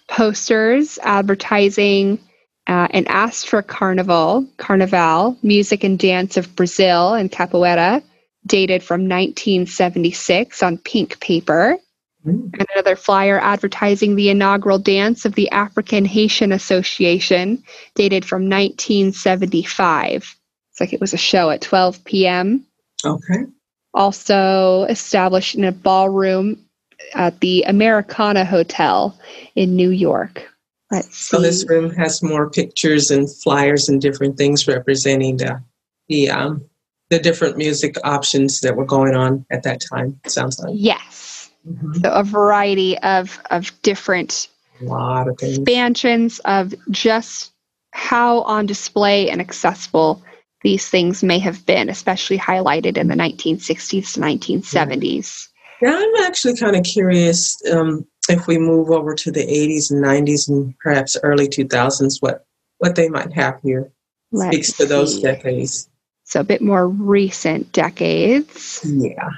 [0.07, 2.19] posters advertising
[2.67, 8.03] uh, an Astra Carnival, Carnival, music and dance of Brazil and capoeira,
[8.45, 11.77] dated from 1976 on pink paper.
[12.25, 17.63] And another flyer advertising the inaugural dance of the African Haitian Association,
[17.95, 20.35] dated from 1975.
[20.71, 22.65] It's like it was a show at 12 p.m.
[23.05, 23.45] Okay.
[23.93, 26.65] Also established in a ballroom
[27.13, 29.17] at the Americana Hotel
[29.55, 30.47] in New York.
[30.91, 31.37] Let's see.
[31.37, 35.63] So this room has more pictures and flyers and different things representing the
[36.07, 36.65] the um
[37.09, 40.19] the different music options that were going on at that time.
[40.25, 41.28] Sounds like yes.
[41.67, 42.01] Mhm.
[42.01, 44.47] So a variety of, of different
[44.81, 47.51] lot of expansions of just
[47.91, 50.23] how on display and accessible
[50.61, 55.47] these things may have been, especially highlighted in the 1960s to 1970s.
[55.81, 60.03] Now I'm actually kind of curious um, if we move over to the 80s and
[60.03, 62.45] 90s and perhaps early 2000s, what
[62.79, 63.91] what they might have here
[64.31, 65.21] Let's speaks to those see.
[65.21, 65.89] decades.
[66.25, 68.85] So a bit more recent decades.
[68.85, 69.29] Yeah.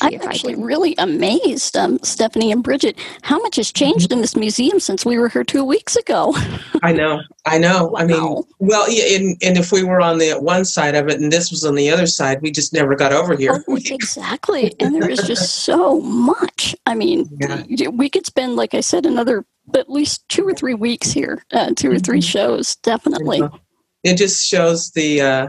[0.00, 0.64] I'm actually can...
[0.64, 5.18] really amazed, um, Stephanie and Bridget, how much has changed in this museum since we
[5.18, 6.34] were here two weeks ago.
[6.82, 7.88] I know, I know.
[7.88, 8.00] Wow.
[8.00, 11.20] I mean, well, yeah, and, and if we were on the one side of it
[11.20, 13.62] and this was on the other side, we just never got over here.
[13.68, 16.74] Oh, exactly, and there is just so much.
[16.86, 17.28] I mean,
[17.68, 17.88] yeah.
[17.88, 21.72] we could spend, like I said, another at least two or three weeks here, uh,
[21.76, 22.30] two or three mm-hmm.
[22.30, 23.42] shows, definitely.
[24.04, 25.46] It just shows the uh,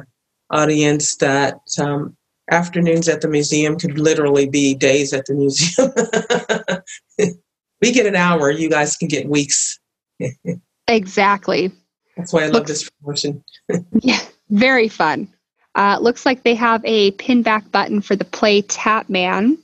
[0.50, 2.17] audience that um,
[2.50, 5.92] afternoons at the museum could literally be days at the museum.
[7.82, 9.80] we get an hour, you guys can get weeks.
[10.88, 11.72] exactly.
[12.16, 13.44] That's why I love looks, this promotion.
[14.02, 14.20] yeah,
[14.50, 15.28] very fun.
[15.76, 19.58] Uh, looks like they have a pin back button for the play Tap Man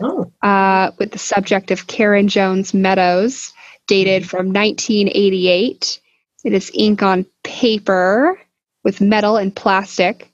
[0.00, 0.30] oh.
[0.42, 3.52] uh, with the subject of Karen Jones Meadows,
[3.86, 6.00] dated from 1988.
[6.44, 8.40] It is ink on paper
[8.82, 10.31] with metal and plastic.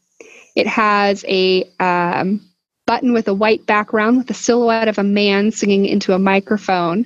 [0.59, 2.41] It has a um,
[2.85, 7.05] button with a white background with a silhouette of a man singing into a microphone,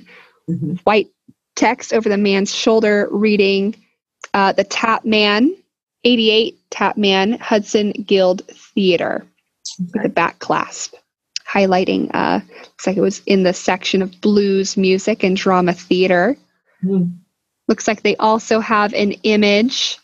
[0.49, 0.73] mm-hmm.
[0.85, 1.09] white
[1.55, 3.75] text over the man's shoulder reading
[4.33, 5.55] uh, The Tap Man,
[6.03, 9.23] 88 Tap Man, Hudson Guild Theater,
[9.79, 9.91] okay.
[9.93, 10.95] with a back clasp
[11.47, 16.35] highlighting, uh, looks like it was in the section of blues music and drama theater.
[16.83, 17.19] Mm.
[17.67, 19.99] Looks like they also have an image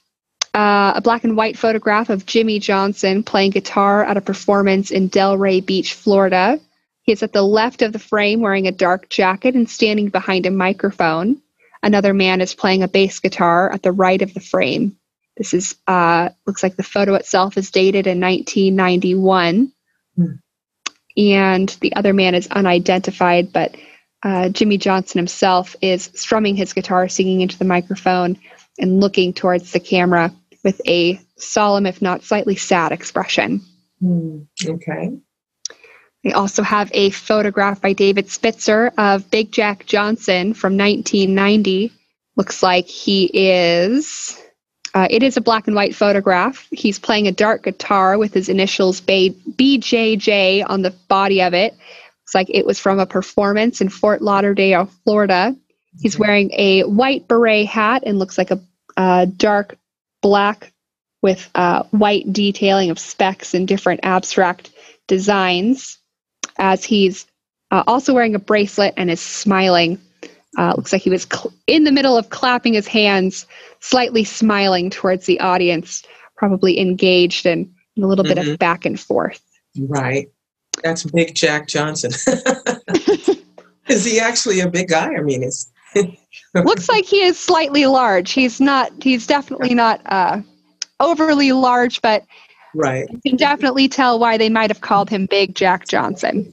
[0.54, 5.10] uh, a black and white photograph of Jimmy Johnson playing guitar at a performance in
[5.10, 6.60] Delray Beach, Florida.
[7.04, 10.46] He is at the left of the frame wearing a dark jacket and standing behind
[10.46, 11.42] a microphone.
[11.82, 14.98] Another man is playing a bass guitar at the right of the frame.
[15.38, 19.72] This is uh, looks like the photo itself is dated in 1991,
[20.18, 20.40] mm.
[21.16, 23.54] and the other man is unidentified.
[23.54, 23.76] But
[24.22, 28.38] uh, Jimmy Johnson himself is strumming his guitar, singing into the microphone,
[28.80, 33.62] and looking towards the camera with a solemn, if not slightly sad expression.
[34.02, 35.12] Mm, okay.
[36.24, 41.94] We also have a photograph by David Spitzer of Big Jack Johnson from 1990.
[42.36, 44.38] Looks like he is.
[44.94, 46.68] Uh, it is a black and white photograph.
[46.72, 51.74] He's playing a dark guitar with his initials BJJ on the body of it.
[51.74, 55.56] Looks like it was from a performance in Fort Lauderdale, Florida.
[55.98, 58.60] He's wearing a white beret hat and looks like a,
[58.96, 59.78] a dark
[60.22, 60.72] black
[61.22, 64.72] with uh, white detailing of specks and different abstract
[65.08, 65.98] designs
[66.58, 67.26] as he's
[67.72, 70.00] uh, also wearing a bracelet and is smiling.
[70.58, 73.46] Uh, looks like he was cl- in the middle of clapping his hands,
[73.82, 76.04] slightly smiling towards the audience,
[76.36, 78.32] probably engaged in, in a little mm-hmm.
[78.32, 78.56] bit of mm-hmm.
[78.56, 79.42] back and forth.
[79.78, 80.30] Right.
[80.84, 82.12] That's Big Jack Johnson.
[83.88, 85.14] is he actually a big guy?
[85.16, 85.70] I mean, is
[86.54, 88.32] Looks like he is slightly large.
[88.32, 88.92] He's not.
[89.02, 90.42] He's definitely not uh,
[91.00, 92.26] overly large, but
[92.74, 93.08] right.
[93.10, 96.52] You can definitely tell why they might have called him Big Jack Johnson.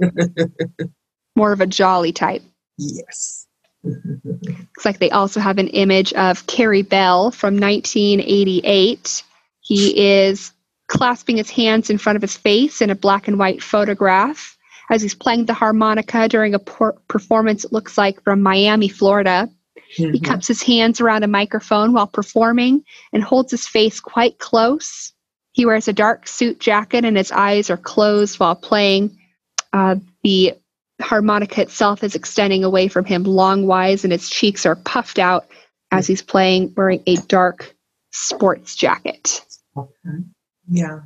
[1.37, 2.43] More of a jolly type.
[2.78, 3.47] Yes.
[3.84, 9.22] Looks like they also have an image of Carey Bell from 1988.
[9.61, 10.53] He is
[10.89, 14.56] clasping his hands in front of his face in a black and white photograph
[14.91, 19.49] as he's playing the harmonica during a por- performance, it looks like from Miami, Florida.
[19.99, 20.12] Mm-hmm.
[20.12, 25.12] He cups his hands around a microphone while performing and holds his face quite close.
[25.53, 29.18] He wears a dark suit jacket and his eyes are closed while playing.
[29.72, 30.55] Uh, the
[31.01, 35.47] harmonica itself is extending away from him longwise, and his cheeks are puffed out
[35.91, 37.74] as he's playing wearing a dark
[38.12, 39.45] sports jacket.
[39.76, 40.24] Okay.
[40.68, 41.01] Yeah.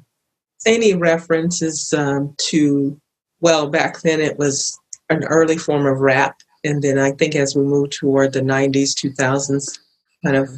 [0.66, 3.01] Any references um, to
[3.41, 4.78] well, back then it was
[5.09, 6.41] an early form of rap.
[6.64, 9.78] And then I think as we moved toward the 90s, 2000s,
[10.24, 10.51] kind of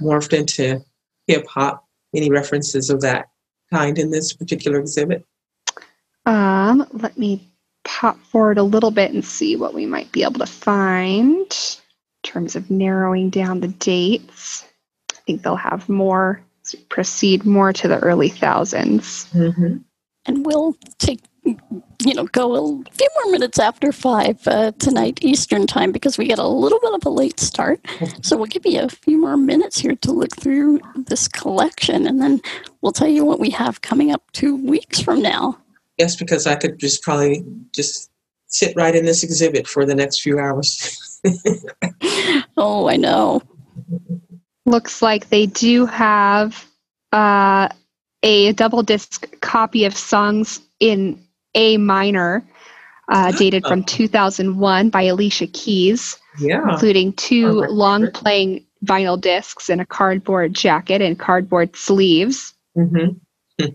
[0.00, 0.84] morphed into
[1.26, 1.84] hip hop.
[2.14, 3.28] Any references of that
[3.70, 5.26] kind in this particular exhibit?
[6.24, 7.46] Um, let me
[7.84, 12.22] pop forward a little bit and see what we might be able to find in
[12.22, 14.64] terms of narrowing down the dates.
[15.12, 16.40] I think they'll have more,
[16.88, 19.30] proceed more to the early 1000s.
[19.32, 19.76] mm-hmm.
[20.26, 25.66] And we'll take you know, go a few more minutes after five uh, tonight Eastern
[25.66, 27.80] time because we get a little bit of a late start.
[28.22, 32.20] So we'll give you a few more minutes here to look through this collection, and
[32.20, 32.40] then
[32.80, 35.58] we'll tell you what we have coming up two weeks from now.
[35.98, 38.10] Yes, because I could just probably just
[38.46, 41.20] sit right in this exhibit for the next few hours.
[42.56, 43.42] oh, I know.
[44.64, 46.64] Looks like they do have
[47.12, 47.68] uh,
[48.22, 51.20] a double disc copy of songs in
[51.58, 52.42] a minor,
[53.08, 56.62] uh, dated from 2001 by Alicia Keys, yeah.
[56.70, 63.18] including two long playing vinyl discs and a cardboard jacket and cardboard sleeves, mm-hmm.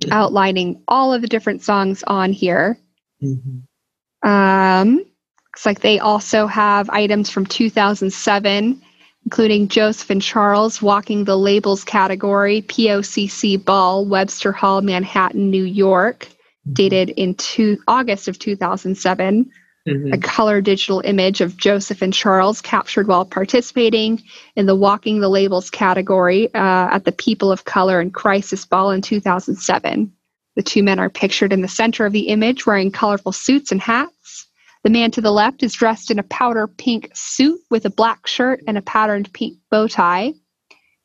[0.11, 2.79] outlining all of the different songs on here.
[3.21, 4.27] Mm-hmm.
[4.27, 8.81] Um, looks like they also have items from 2007,
[9.25, 16.29] including Joseph and Charles walking the labels category, POCC Ball, Webster Hall, Manhattan, New York,
[16.72, 19.49] dated in two, August of 2007.
[19.88, 20.14] Mhm.
[20.14, 24.24] A color digital image of Joseph and Charles captured while participating
[24.55, 28.91] in the Walking the Labels category uh, at the People of Color and Crisis Ball
[28.91, 30.11] in 2007.
[30.55, 33.82] The two men are pictured in the center of the image wearing colorful suits and
[33.82, 34.47] hats.
[34.84, 38.28] The man to the left is dressed in a powder pink suit with a black
[38.28, 40.34] shirt and a patterned pink bow tie.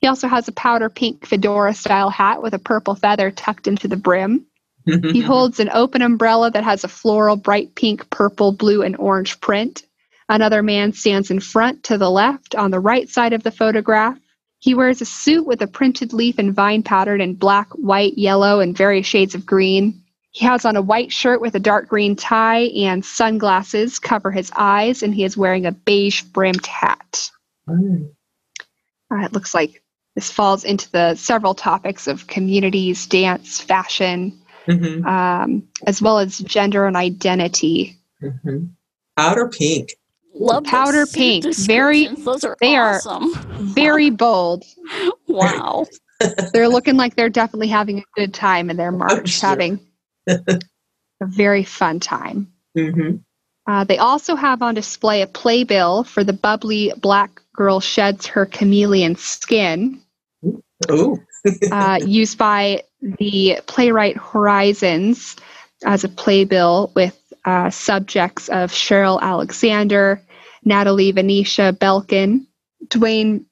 [0.01, 3.89] He also has a powder pink fedora style hat with a purple feather tucked into
[3.89, 4.47] the brim.
[5.13, 9.41] He holds an open umbrella that has a floral, bright pink, purple, blue, and orange
[9.41, 9.83] print.
[10.29, 14.19] Another man stands in front to the left on the right side of the photograph.
[14.59, 18.61] He wears a suit with a printed leaf and vine pattern in black, white, yellow,
[18.61, 20.03] and various shades of green.
[20.31, 24.53] He has on a white shirt with a dark green tie and sunglasses cover his
[24.57, 27.31] eyes, and he is wearing a beige brimmed hat.
[27.69, 28.11] Mm.
[29.11, 29.83] Uh, it looks like
[30.15, 34.39] this falls into the several topics of communities, dance, fashion,
[34.69, 35.05] Mhm.
[35.07, 37.97] um, as well as gender and identity.
[38.23, 38.71] Mhm.
[39.17, 39.91] Powder pink.
[40.35, 43.01] Love Powder pink, very- Those are they are-
[43.61, 44.65] Very bold.
[45.27, 45.87] wow.
[46.53, 49.49] They're looking like they're definitely having a good time in their march, sure.
[49.49, 49.81] having
[50.29, 50.59] a
[51.23, 52.53] very fun time.
[52.77, 53.21] Mhm.
[53.67, 58.47] Uh, they also have on display a playbill for the bubbly black girl sheds her
[58.47, 60.01] chameleon skin,
[60.91, 61.19] Ooh.
[61.71, 65.37] Uh, used by the Playwrights Horizons
[65.85, 70.21] as a playbill with uh, subjects of Cheryl Alexander,
[70.65, 72.47] Natalie Venetia Belcon,
[72.89, 73.45] Dwayne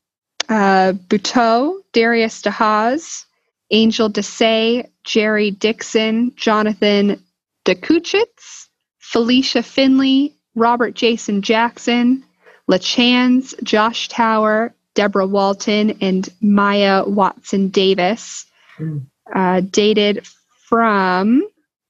[0.48, 3.24] uh, Boutté, Darius DeHaas,
[3.70, 7.22] Angel Desai, Jerry Dixon, Jonathan
[7.64, 8.68] Dokuchitz,
[8.98, 12.24] Felicia Finley, Robert Jason Jackson,
[12.70, 18.44] LaChanze, Josh Tower, Deborah Walton, and Maya Watson Davis,
[18.80, 19.06] Mm.
[19.34, 20.26] uh, dated
[20.68, 21.46] from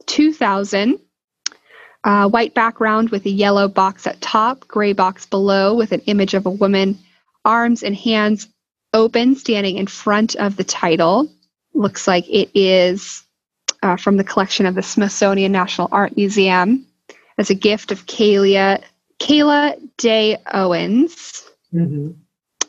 [0.06, 0.98] 2000.
[2.04, 6.34] Uh, white background with a yellow box at top, gray box below with an image
[6.34, 6.96] of a woman,
[7.44, 8.46] arms and hands
[8.94, 11.28] open, standing in front of the title.
[11.74, 13.24] Looks like it is
[13.82, 16.86] uh, from the collection of the Smithsonian National Art Museum
[17.38, 18.80] as a gift of Kayla,
[19.18, 21.44] Kayla Day Owens
[21.74, 22.14] Mhm.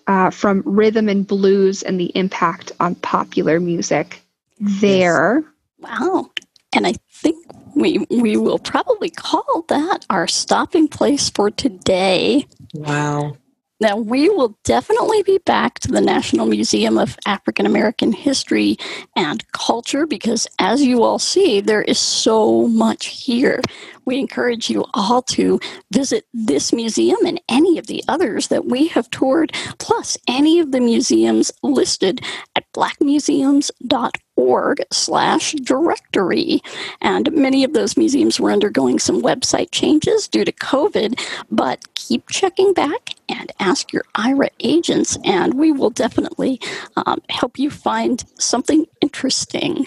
[0.08, 4.22] Uh, from Rhythm and Blues and the Impact on Popular Music.
[4.60, 5.44] There.
[5.80, 6.32] Wow.
[6.74, 7.46] And I think
[7.76, 12.48] we we will probably call that our stopping place for today.
[12.74, 13.38] Wow.
[13.80, 18.78] Now, we will definitely be back to the National Museum of African American History
[19.16, 23.62] and Culture because, as you all see, there is so much here.
[24.08, 25.60] We encourage you all to
[25.92, 30.72] visit this museum and any of the others that we have toured, plus any of
[30.72, 32.22] the museums listed
[32.56, 36.62] at blackmuseums.org slash directory.
[37.02, 41.20] And many of those museums were undergoing some website changes due to COVID,
[41.52, 46.62] but keep checking back and ask your Aira agents, and we will definitely
[46.96, 49.86] um, help you find something interesting.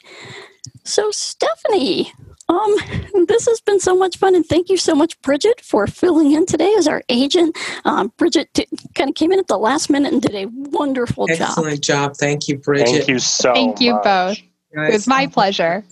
[0.84, 2.12] So, Stephanie,
[2.50, 6.32] um, this has been so much fun, and thank you so much, Bridget, for filling
[6.32, 7.56] in today as our agent.
[7.84, 11.26] Um, Bridget t- kind of came in at the last minute and did a wonderful
[11.28, 11.40] job.
[11.40, 12.16] Excellent job.
[12.16, 12.88] Thank you, Bridget.
[12.88, 13.56] Thank you so much.
[13.56, 14.04] Thank you much.
[14.04, 14.38] both.
[14.72, 15.84] It was my pleasure.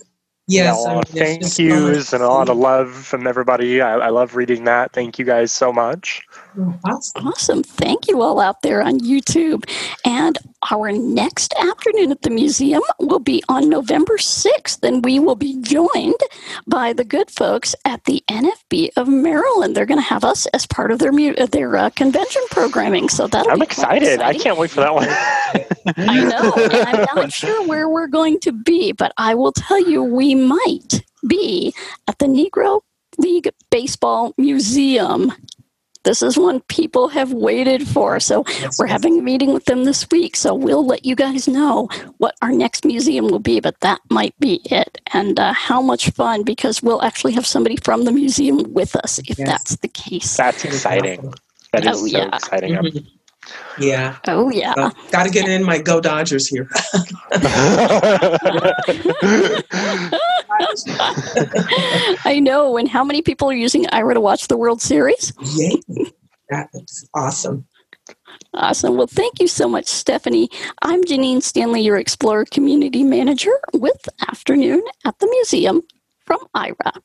[0.47, 0.83] Yes.
[0.83, 3.81] Yeah, I a lot mean, thank just yous and a lot of love from everybody.
[3.81, 4.93] I, I love reading that.
[4.93, 6.23] Thank you guys so much.
[6.83, 7.27] Awesome.
[7.27, 7.63] Awesome.
[7.63, 9.63] Thank you all out there on YouTube.
[10.05, 10.37] And
[10.71, 15.61] our next afternoon at the museum will be on November 6th, and we will be
[15.61, 16.19] joined
[16.67, 19.75] by the good folks at the NFB of Maryland.
[19.75, 23.09] They're going to have us as part of their mu- uh, their uh, convention programming.
[23.09, 24.21] So that'll I'm be excited.
[24.21, 25.07] I can't wait for that one.
[25.97, 26.53] I know.
[26.53, 30.35] And I'm not sure where we're going to be, but I will tell you we
[30.35, 31.73] might be
[32.07, 32.81] at the Negro
[33.17, 35.31] League Baseball Museum.
[36.03, 38.19] This is one people have waited for.
[38.19, 38.91] So Yes, we're yes.
[38.93, 40.35] having a meeting with them this week.
[40.35, 44.37] So we'll let you guys know what our next museum will be, but that might
[44.39, 44.99] be it.
[45.13, 49.19] And uh, how much fun because we'll actually have somebody from the museum with us
[49.19, 49.47] if Yes.
[49.47, 50.37] that's the case.
[50.37, 51.33] That's exciting.
[51.73, 52.35] That is Oh, so yeah.
[52.35, 52.73] exciting.
[52.73, 53.07] Mhm.
[53.79, 54.17] Yeah.
[54.27, 54.73] oh, yeah.
[54.75, 56.69] Well, Got to get in my Go Dodgers here.
[62.25, 62.77] I know.
[62.77, 65.33] And how many people are using Aira to watch the World Series?
[65.55, 65.81] Yay.
[66.49, 67.65] That's awesome.
[68.53, 68.97] Awesome.
[68.97, 70.49] Well, thank you so much, Stephanie.
[70.81, 75.81] I'm Janine Stanley, your Explorer Community Manager with Afternoon at the Museum
[76.25, 76.99] from Aira.